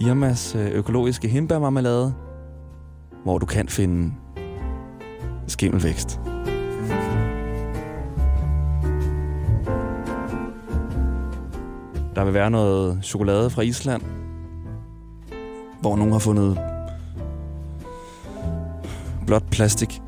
Irmas 0.00 0.54
øh, 0.54 0.66
økologiske 0.66 1.28
hindbærmarmelade, 1.28 2.14
hvor 3.24 3.38
du 3.38 3.46
kan 3.46 3.68
finde 3.68 4.12
skimmelvækst. 5.46 6.31
Der 12.22 12.26
vil 12.26 12.34
være 12.34 12.50
noget 12.50 13.04
chokolade 13.04 13.50
fra 13.50 13.62
Island, 13.62 14.02
hvor 15.80 15.96
nogen 15.96 16.12
har 16.12 16.18
fundet 16.18 16.58
blot 19.26 19.50
plastik. 19.50 20.02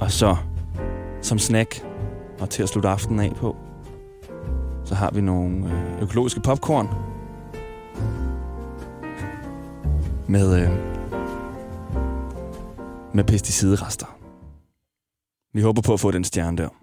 Og 0.00 0.10
så, 0.10 0.36
som 1.22 1.38
snack, 1.38 1.86
og 2.40 2.50
til 2.50 2.62
at 2.62 2.68
slutte 2.68 2.88
aftenen 2.88 3.20
af 3.20 3.32
på, 3.36 3.56
så 4.84 4.94
har 4.94 5.10
vi 5.10 5.20
nogle 5.20 5.66
øh, 5.66 6.02
økologiske 6.02 6.40
popcorn. 6.40 6.88
Med, 10.28 10.62
øh, 10.62 10.70
med 13.14 13.24
pesticidrester. 13.24 14.06
Vi 15.54 15.62
håber 15.62 15.82
på 15.82 15.92
at 15.92 16.00
få 16.00 16.10
den 16.10 16.24
stjerne 16.24 16.56
der. 16.56 16.79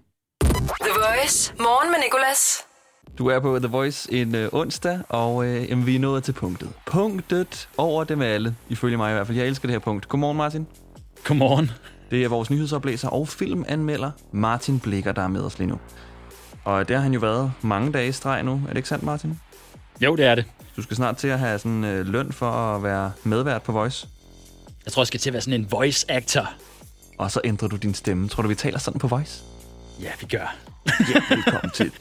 Voice. 1.28 1.54
Morgen 1.60 1.92
med 1.92 2.00
Nicolas. 2.04 2.66
Du 3.18 3.28
er 3.28 3.40
på 3.40 3.60
The 3.60 3.68
Voice 3.68 4.14
en 4.14 4.36
øh, 4.36 4.50
onsdag, 4.52 5.00
og 5.10 5.46
øh, 5.46 5.70
jamen, 5.70 5.86
vi 5.86 5.96
er 5.96 6.00
nået 6.00 6.24
til 6.24 6.32
punktet. 6.32 6.70
Punktet 6.86 7.70
over 7.78 8.04
dem 8.04 8.22
alle, 8.22 8.56
ifølge 8.70 8.98
mig 8.98 9.12
i 9.12 9.14
hvert 9.14 9.28
fald. 9.28 9.38
Jeg 9.38 9.48
elsker 9.48 9.68
det 9.68 9.74
her 9.74 9.80
punkt. 9.80 10.08
Godmorgen, 10.08 10.38
Martin. 10.38 10.68
Godmorgen. 11.24 11.72
Det 12.12 12.24
er 12.24 12.28
vores 12.30 12.50
nyhedsoplæser 12.50 13.10
og 13.10 13.28
filmanmelder, 13.28 14.12
Martin 14.32 14.80
Blikker, 14.80 15.12
der 15.12 15.22
er 15.22 15.28
med 15.28 15.42
os 15.42 15.60
lige 15.60 15.70
nu. 15.70 15.80
Og 16.64 16.88
det 16.88 16.96
har 16.96 17.04
han 17.04 17.14
jo 17.14 17.20
været 17.20 17.52
mange 17.62 17.92
dage 17.92 18.08
i 18.08 18.12
streg 18.12 18.44
nu. 18.44 18.52
Er 18.52 18.70
det 18.70 18.78
ikke 18.78 18.90
sandt, 18.90 19.04
Martin? 19.04 19.40
Jo, 20.02 20.16
det 20.16 20.26
er 20.26 20.36
det. 20.36 20.46
Du 20.78 20.82
skal 20.82 20.96
snart 20.96 21.18
til 21.18 21.28
at 21.28 21.40
have 21.40 21.60
sådan 21.60 21.84
øh, 21.84 22.06
løn 22.06 22.32
for 22.32 22.52
at 22.52 22.84
være 22.84 23.12
medvært 23.24 23.64
på 23.64 23.72
Voice. 23.72 24.08
Jeg 24.86 24.94
tror, 24.94 25.02
jeg 25.02 25.08
skal 25.08 25.20
til 25.20 25.30
at 25.30 25.34
være 25.34 25.42
sådan 25.42 25.62
en 25.62 25.72
voice 25.72 26.12
actor. 26.12 26.50
Og 27.18 27.32
så 27.32 27.42
ændrer 27.44 27.68
du 27.68 27.76
din 27.76 27.94
stemme. 27.94 28.28
Tror 28.30 28.42
du, 28.42 28.50
vi 28.50 28.56
taler 28.56 28.80
sådan 28.80 29.00
på 29.00 29.08
Voice? 29.08 29.44
Ja, 30.02 30.12
vi 30.22 30.26
gør. 30.26 30.56
Ja, 30.86 31.36
velkommen 31.36 31.72
til. 31.74 31.92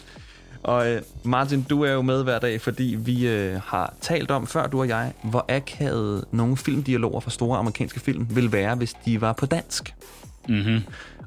Og 0.62 0.88
øh, 0.88 1.02
Martin, 1.24 1.62
du 1.62 1.82
er 1.82 1.92
jo 1.92 2.02
med 2.02 2.24
hver 2.24 2.38
dag, 2.38 2.60
fordi 2.60 2.96
vi 2.98 3.28
øh, 3.28 3.60
har 3.64 3.94
talt 4.00 4.30
om, 4.30 4.46
før 4.46 4.66
du 4.66 4.80
og 4.80 4.88
jeg, 4.88 5.12
hvor 5.22 5.44
akavet 5.48 6.24
nogle 6.30 6.56
filmdialoger 6.56 7.20
fra 7.20 7.30
store 7.30 7.58
amerikanske 7.58 8.00
film 8.00 8.26
ville 8.30 8.52
være, 8.52 8.74
hvis 8.74 8.94
de 9.04 9.20
var 9.20 9.32
på 9.32 9.46
dansk. 9.46 9.94
Mm-hmm. 10.48 10.82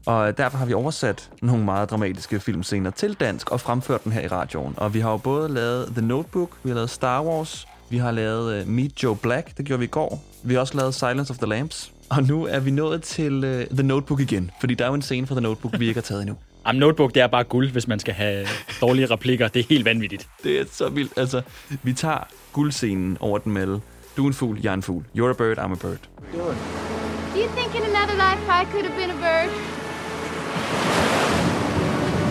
Og 0.05 0.38
derfor 0.38 0.58
har 0.58 0.65
vi 0.65 0.73
oversat 0.73 1.29
nogle 1.41 1.65
meget 1.65 1.89
dramatiske 1.89 2.39
filmscener 2.39 2.91
til 2.91 3.13
dansk 3.13 3.51
og 3.51 3.62
fremført 3.62 4.03
den 4.03 4.12
her 4.12 4.21
i 4.21 4.27
radioen. 4.27 4.73
Og 4.77 4.93
vi 4.93 4.99
har 4.99 5.12
jo 5.12 5.17
både 5.17 5.53
lavet 5.53 5.88
The 5.88 6.01
Notebook, 6.01 6.58
vi 6.63 6.69
har 6.69 6.75
lavet 6.75 6.89
Star 6.89 7.23
Wars, 7.23 7.67
vi 7.89 7.97
har 7.97 8.12
lavet 8.12 8.62
uh, 8.62 8.67
Meet 8.67 9.03
Joe 9.03 9.15
Black, 9.15 9.58
det 9.58 9.65
gjorde 9.65 9.79
vi 9.79 9.86
i 9.86 9.89
går. 9.89 10.23
Vi 10.43 10.53
har 10.53 10.62
også 10.62 10.77
lavet 10.77 10.95
Silence 10.95 11.32
of 11.32 11.38
the 11.38 11.47
Lambs. 11.47 11.91
Og 12.10 12.23
nu 12.23 12.45
er 12.45 12.60
vi 12.60 12.71
nået 12.71 13.03
til 13.03 13.34
uh, 13.43 13.77
The 13.77 13.88
Notebook 13.88 14.19
igen, 14.19 14.51
fordi 14.60 14.73
der 14.73 14.86
er 14.86 14.89
jo 14.89 14.93
en 14.93 15.01
scene 15.01 15.27
fra 15.27 15.36
The 15.36 15.41
Notebook, 15.41 15.79
vi 15.79 15.88
ikke 15.88 15.97
har 15.97 16.01
taget 16.05 16.21
endnu. 16.21 16.36
Am 16.65 16.76
notebook, 16.76 17.15
det 17.15 17.22
er 17.22 17.28
bare 17.28 17.43
guld, 17.43 17.72
hvis 17.72 17.88
man 17.88 18.00
skal 18.00 18.13
have 18.13 18.48
dårlige 18.82 19.06
replikker. 19.06 19.48
Det 19.48 19.60
er 19.60 19.63
helt 19.69 19.86
vanvittigt. 19.86 20.28
Det 20.43 20.60
er 20.60 20.65
så 20.72 20.89
vildt. 20.89 21.13
Altså, 21.17 21.41
vi 21.84 21.93
tager 21.93 22.28
guldscenen 22.54 23.17
over 23.19 23.38
den 23.38 23.54
med 23.54 23.80
Du 24.17 24.24
er 24.24 24.28
en 24.28 24.34
fugl, 24.34 24.60
jeg 24.63 24.69
er 24.69 24.74
en 24.74 24.84
fugl. 24.84 25.04
You're 25.17 25.30
a 25.30 25.34
bird, 25.34 25.58
I'm 25.58 25.72
a 25.72 25.76
bird. 25.76 26.10
Do 26.34 27.39
you 27.39 27.50
think 27.58 27.76
in 27.76 27.84
another 27.84 28.15
life 28.15 28.41
I 28.50 28.65
could 28.72 28.86
have 28.86 28.98
been 28.98 29.12
a 29.12 29.19
bird? 29.28 29.50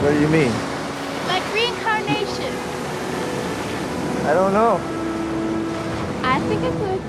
What 0.02 0.14
do 0.14 0.20
you 0.20 0.28
mean? 0.28 0.52
Like 1.32 1.44
reincarnation? 1.54 2.52
I 4.30 4.32
don't 4.38 4.52
know. 4.52 4.74
I 6.24 6.40
think 6.48 6.60
I 6.62 6.72
could. 6.80 7.02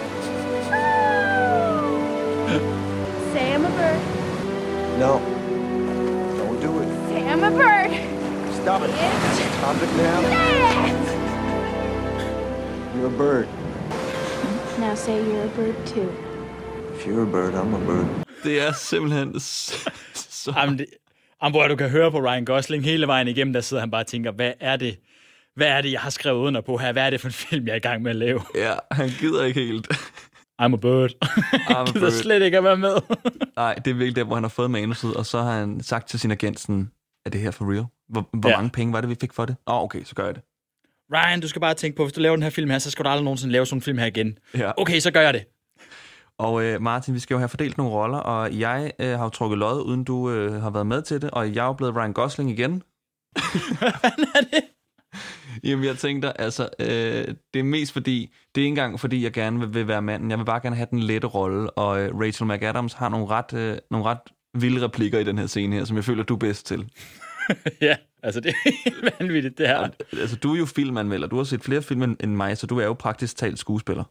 No. 4.98 5.18
Don't 6.38 6.60
do 6.60 6.70
it. 6.82 6.88
Say 7.08 7.22
I'm 7.32 7.42
a 7.42 7.50
bird. 7.50 7.90
Stop 8.62 8.82
it. 8.82 8.90
Stop 9.58 9.76
it 9.84 9.90
now. 9.96 10.20
Yes. 10.20 10.94
You're 12.94 13.06
a 13.06 13.18
bird. 13.18 13.48
Now 14.78 14.94
say 14.94 15.16
you're 15.28 15.44
a 15.44 15.48
bird 15.48 15.76
too. 15.86 16.08
If 16.94 17.06
you're 17.06 17.22
a 17.22 17.26
bird, 17.26 17.54
I'm 17.54 17.74
a 17.74 17.78
bird. 17.86 18.06
Det 18.44 18.60
er 18.60 18.72
simpelthen 18.72 19.40
så 19.40 20.52
Jamen, 20.56 20.78
det, 20.78 20.86
jamen, 21.42 21.52
hvor 21.52 21.68
du 21.68 21.76
kan 21.76 21.88
høre 21.90 22.10
på 22.10 22.18
Ryan 22.20 22.44
Gosling 22.44 22.84
hele 22.84 23.06
vejen 23.06 23.28
igennem, 23.28 23.52
der 23.52 23.60
sidder 23.60 23.80
han 23.80 23.90
bare 23.90 24.02
og 24.02 24.06
tænker, 24.06 24.32
hvad 24.32 24.52
er 24.60 24.76
det, 24.76 24.96
hvad 25.56 25.66
er 25.66 25.80
det, 25.80 25.92
jeg 25.92 26.00
har 26.00 26.10
skrevet 26.10 26.38
under 26.38 26.60
på 26.60 26.76
her? 26.76 26.92
Hvad 26.92 27.06
er 27.06 27.10
det 27.10 27.20
for 27.20 27.28
en 27.28 27.32
film, 27.32 27.66
jeg 27.66 27.72
er 27.72 27.76
i 27.76 27.80
gang 27.80 28.02
med 28.02 28.10
at 28.10 28.16
lave? 28.16 28.40
ja, 28.54 28.72
han 28.90 29.08
gider 29.20 29.44
ikke 29.44 29.60
helt. 29.60 29.88
I'm 30.62 30.74
a 30.74 30.76
bird. 30.76 31.10
I'm 31.24 31.88
a 31.88 31.92
bird. 32.00 32.12
slet 32.12 32.42
ikke 32.42 32.58
at 32.58 32.64
være 32.64 32.76
med. 32.76 32.96
Nej, 33.56 33.74
det 33.74 33.90
er 33.90 33.94
virkelig 33.94 34.16
der, 34.16 34.24
hvor 34.24 34.34
han 34.36 34.44
har 34.44 34.48
fået 34.48 34.70
manuset, 34.70 35.14
og 35.16 35.26
så 35.26 35.42
har 35.42 35.52
han 35.60 35.80
sagt 35.82 36.08
til 36.08 36.20
sin 36.20 36.30
agent 36.30 36.60
sådan, 36.60 36.90
er 37.26 37.30
det 37.30 37.40
her 37.40 37.50
for 37.50 37.72
real? 37.72 37.84
Hvor, 38.08 38.28
hvor 38.32 38.48
Ja. 38.50 38.56
mange 38.56 38.70
penge 38.70 38.92
var 38.92 39.00
det, 39.00 39.10
vi 39.10 39.16
fik 39.20 39.32
for 39.32 39.44
det? 39.44 39.56
Åh, 39.66 39.74
oh, 39.74 39.82
okay, 39.82 40.04
så 40.04 40.14
gør 40.14 40.24
jeg 40.24 40.34
det. 40.34 40.42
Ryan, 41.14 41.40
du 41.40 41.48
skal 41.48 41.60
bare 41.60 41.74
tænke 41.74 41.96
på, 41.96 42.02
hvis 42.04 42.12
du 42.12 42.20
laver 42.20 42.36
den 42.36 42.42
her 42.42 42.50
film 42.50 42.70
her, 42.70 42.78
så 42.78 42.90
skal 42.90 43.04
du 43.04 43.10
aldrig 43.10 43.24
nogensinde 43.24 43.52
lave 43.52 43.66
sådan 43.66 43.78
en 43.78 43.82
film 43.82 43.98
her 43.98 44.06
igen. 44.06 44.38
Ja. 44.58 44.70
Okay, 44.76 45.00
så 45.00 45.10
gør 45.10 45.20
jeg 45.20 45.34
det. 45.34 45.44
Og 46.38 46.64
øh, 46.64 46.82
Martin, 46.82 47.14
vi 47.14 47.18
skal 47.18 47.34
jo 47.34 47.38
have 47.38 47.48
fordelt 47.48 47.78
nogle 47.78 47.92
roller, 47.92 48.18
og 48.18 48.58
jeg 48.58 48.92
øh, 48.98 49.10
har 49.18 49.24
jo 49.24 49.28
trukket 49.28 49.58
lod, 49.58 49.82
uden 49.86 50.04
du 50.04 50.30
øh, 50.30 50.62
har 50.62 50.70
været 50.70 50.86
med 50.86 51.02
til 51.02 51.22
det, 51.22 51.30
og 51.30 51.54
jeg 51.54 51.62
er 51.62 51.66
jo 51.66 51.72
blevet 51.72 51.94
Ryan 51.96 52.12
Gosling 52.12 52.50
igen. 52.50 52.82
Hvad 53.78 53.90
er 54.34 54.40
det? 54.52 54.64
Jamen, 55.64 55.84
jeg 55.84 55.98
tænkte, 55.98 56.40
altså, 56.40 56.68
øh, 56.78 57.34
det 57.54 57.60
er 57.60 57.62
mest 57.62 57.92
fordi, 57.92 58.30
det 58.54 58.60
er 58.60 58.64
ikke 58.64 58.68
engang 58.68 59.00
fordi, 59.00 59.24
jeg 59.24 59.32
gerne 59.32 59.72
vil, 59.72 59.88
være 59.88 60.02
manden. 60.02 60.30
Jeg 60.30 60.38
vil 60.38 60.44
bare 60.44 60.60
gerne 60.60 60.76
have 60.76 60.88
den 60.90 61.00
lette 61.00 61.26
rolle, 61.26 61.70
og 61.70 62.00
øh, 62.00 62.18
Rachel 62.20 62.46
McAdams 62.46 62.92
har 62.92 63.08
nogle 63.08 63.26
ret, 63.26 63.54
øh, 63.54 63.78
nogle 63.90 64.06
ret 64.06 64.18
vilde 64.54 64.84
replikker 64.84 65.18
i 65.18 65.24
den 65.24 65.38
her 65.38 65.46
scene 65.46 65.76
her, 65.76 65.84
som 65.84 65.96
jeg 65.96 66.04
føler, 66.04 66.22
du 66.22 66.34
er 66.34 66.38
bedst 66.38 66.66
til. 66.66 66.88
ja, 67.80 67.96
altså 68.22 68.40
det 68.40 68.54
er 68.66 69.10
vanvittigt, 69.18 69.58
det 69.58 69.68
her. 69.68 69.88
Altså, 70.12 70.36
du 70.36 70.54
er 70.54 70.58
jo 70.58 70.66
filmanmelder. 70.66 71.28
Du 71.28 71.36
har 71.36 71.44
set 71.44 71.62
flere 71.62 71.82
film 71.82 72.02
end- 72.02 72.16
end 72.20 72.34
mig, 72.34 72.58
så 72.58 72.66
du 72.66 72.78
er 72.78 72.84
jo 72.84 72.92
praktisk 72.92 73.36
talt 73.36 73.58
skuespiller. 73.58 74.04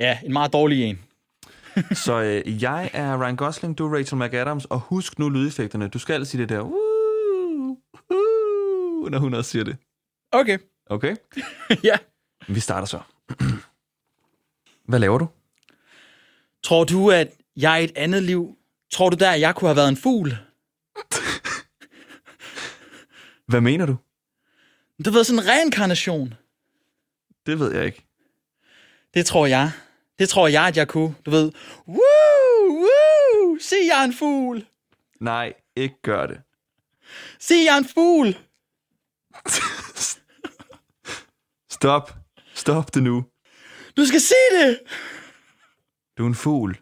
Ja, 0.00 0.18
en 0.24 0.32
meget 0.32 0.52
dårlig 0.52 0.84
en. 0.84 0.98
Så 2.04 2.22
øh, 2.22 2.62
jeg 2.62 2.90
er 2.92 3.22
Ryan 3.22 3.36
Gosling, 3.36 3.78
du 3.78 3.86
er 3.86 3.98
Rachel 3.98 4.18
McAdams, 4.18 4.64
og 4.64 4.80
husk 4.80 5.18
nu 5.18 5.28
lydeffekterne. 5.28 5.88
Du 5.88 5.98
skal 5.98 6.26
sige 6.26 6.40
det 6.40 6.48
der, 6.48 6.60
uh, 6.60 7.76
uh, 8.10 9.10
når 9.10 9.18
hun 9.18 9.34
også 9.34 9.50
siger 9.50 9.64
det. 9.64 9.76
Okay. 10.32 10.58
Okay? 10.86 11.16
ja. 11.88 11.96
Vi 12.48 12.60
starter 12.60 12.86
så. 12.86 13.00
Hvad 14.88 14.98
laver 14.98 15.18
du? 15.18 15.28
Tror 16.62 16.84
du, 16.84 17.10
at 17.10 17.30
jeg 17.56 17.80
i 17.80 17.84
et 17.84 17.92
andet 17.96 18.22
liv... 18.22 18.56
Tror 18.92 19.10
du 19.10 19.16
der, 19.16 19.30
at 19.30 19.40
jeg 19.40 19.54
kunne 19.54 19.68
have 19.68 19.76
været 19.76 19.88
en 19.88 19.96
fugl? 19.96 20.30
Hvad 23.50 23.60
mener 23.60 23.86
du? 23.86 23.96
Du 25.04 25.10
ved, 25.10 25.24
sådan 25.24 25.42
en 25.42 25.48
reinkarnation. 25.48 26.34
Det 27.46 27.58
ved 27.58 27.74
jeg 27.74 27.84
ikke. 27.84 28.06
Det 29.14 29.26
tror 29.26 29.46
jeg. 29.46 29.70
Det 30.18 30.28
tror 30.28 30.48
jeg, 30.48 30.66
at 30.66 30.76
jeg 30.76 30.88
kunne. 30.88 31.14
Du 31.26 31.30
ved, 31.30 31.52
woo, 31.88 32.68
woo, 32.68 33.58
se, 33.60 33.76
jeg 33.90 34.00
er 34.00 34.04
en 34.04 34.14
fugl. 34.14 34.66
Nej, 35.20 35.54
ikke 35.76 36.02
gør 36.02 36.26
det. 36.26 36.40
Se, 37.40 37.54
jeg 37.54 37.74
er 37.74 37.78
en 37.78 37.88
fugl. 37.88 38.38
Stop. 41.82 42.14
Stop 42.54 42.94
det 42.94 43.02
nu. 43.02 43.24
Du 43.96 44.04
skal 44.06 44.20
se 44.20 44.34
det. 44.60 44.78
Du 46.18 46.22
er 46.24 46.28
en 46.28 46.34
fugl. 46.34 46.78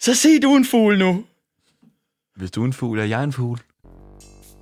Så 0.00 0.14
se, 0.14 0.40
du 0.40 0.52
er 0.52 0.56
en 0.56 0.64
fugl 0.64 0.98
nu. 0.98 1.24
Hvis 2.36 2.50
du 2.50 2.62
er 2.62 2.64
en 2.66 2.72
fugl, 2.72 2.98
er 2.98 3.04
jeg 3.04 3.24
en 3.24 3.32
fugl. 3.32 3.60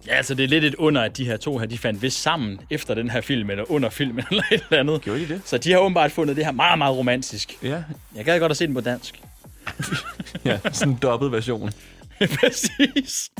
Ja, 0.06 0.14
altså 0.14 0.34
det 0.34 0.44
er 0.44 0.48
lidt 0.48 0.64
et 0.64 0.74
under, 0.74 1.02
at 1.02 1.16
de 1.16 1.24
her 1.24 1.36
to 1.36 1.58
her, 1.58 1.66
de 1.66 1.78
fandt 1.78 2.02
vist 2.02 2.22
sammen 2.22 2.60
efter 2.70 2.94
den 2.94 3.10
her 3.10 3.20
film, 3.20 3.50
eller 3.50 3.70
under 3.70 3.90
filmen, 3.90 4.24
eller 4.30 4.42
et 4.52 4.62
eller 4.70 4.80
andet. 4.80 5.02
Gjorde 5.02 5.20
de 5.20 5.28
det? 5.28 5.42
Så 5.44 5.58
de 5.58 5.72
har 5.72 5.78
åbenbart 5.78 6.12
fundet 6.12 6.36
det 6.36 6.44
her 6.44 6.52
meget, 6.52 6.78
meget 6.78 6.96
romantisk. 6.96 7.62
Ja. 7.62 7.82
Jeg 8.14 8.24
gad 8.24 8.40
godt 8.40 8.50
at 8.50 8.56
se 8.56 8.66
den 8.66 8.74
på 8.74 8.80
dansk. 8.80 9.22
Ja, 10.44 10.58
sådan 10.72 10.92
en 10.92 10.98
dobbelt 11.02 11.32
version. 11.32 11.70
Præcis. 12.40 13.30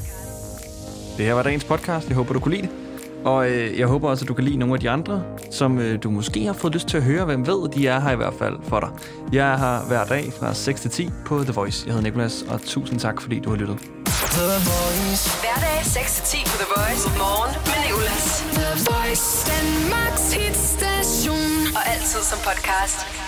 Det 1.16 1.26
her 1.26 1.32
var 1.32 1.42
dagens 1.42 1.64
podcast. 1.64 2.08
Jeg 2.08 2.16
håber, 2.16 2.32
du 2.32 2.40
kunne 2.40 2.56
lide 2.56 2.66
det. 2.66 2.87
Og 3.24 3.50
øh, 3.50 3.78
jeg 3.78 3.86
håber 3.86 4.08
også, 4.08 4.24
at 4.24 4.28
du 4.28 4.34
kan 4.34 4.44
lide 4.44 4.56
nogle 4.56 4.74
af 4.74 4.80
de 4.80 4.90
andre, 4.90 5.22
som 5.50 5.78
øh, 5.78 6.02
du 6.02 6.10
måske 6.10 6.44
har 6.44 6.52
fået 6.52 6.74
lyst 6.74 6.88
til 6.88 6.96
at 6.96 7.02
høre. 7.02 7.24
Hvem 7.24 7.46
ved, 7.46 7.68
de 7.68 7.88
er 7.88 8.00
her 8.00 8.10
i 8.10 8.16
hvert 8.16 8.34
fald 8.38 8.56
for 8.62 8.80
dig. 8.80 8.88
Jeg 9.32 9.52
er 9.52 9.56
her 9.56 9.86
hver 9.88 10.04
dag 10.04 10.32
fra 10.40 10.54
6 10.54 10.80
til 10.80 10.90
10 10.90 11.10
på 11.26 11.42
The 11.44 11.52
Voice. 11.52 11.82
Jeg 11.86 11.94
hedder 11.94 12.08
Nikolas, 12.08 12.44
og 12.48 12.60
tusind 12.62 13.00
tak, 13.00 13.20
fordi 13.22 13.40
du 13.40 13.50
har 13.50 13.56
lyttet. 13.56 13.78
Hverdag 15.42 15.78
6-10 15.80 16.44
på 16.50 16.56
The 16.62 16.68
Voice. 16.76 17.08
Morgen 17.18 17.54
med 17.70 17.78
Nicolas. 17.86 18.26
The 18.58 18.70
Voice, 18.90 19.26
Danmarks 19.50 20.32
hitstation. 20.32 21.74
Og 21.76 21.82
altid 21.92 22.20
som 22.30 22.38
podcast. 22.48 23.27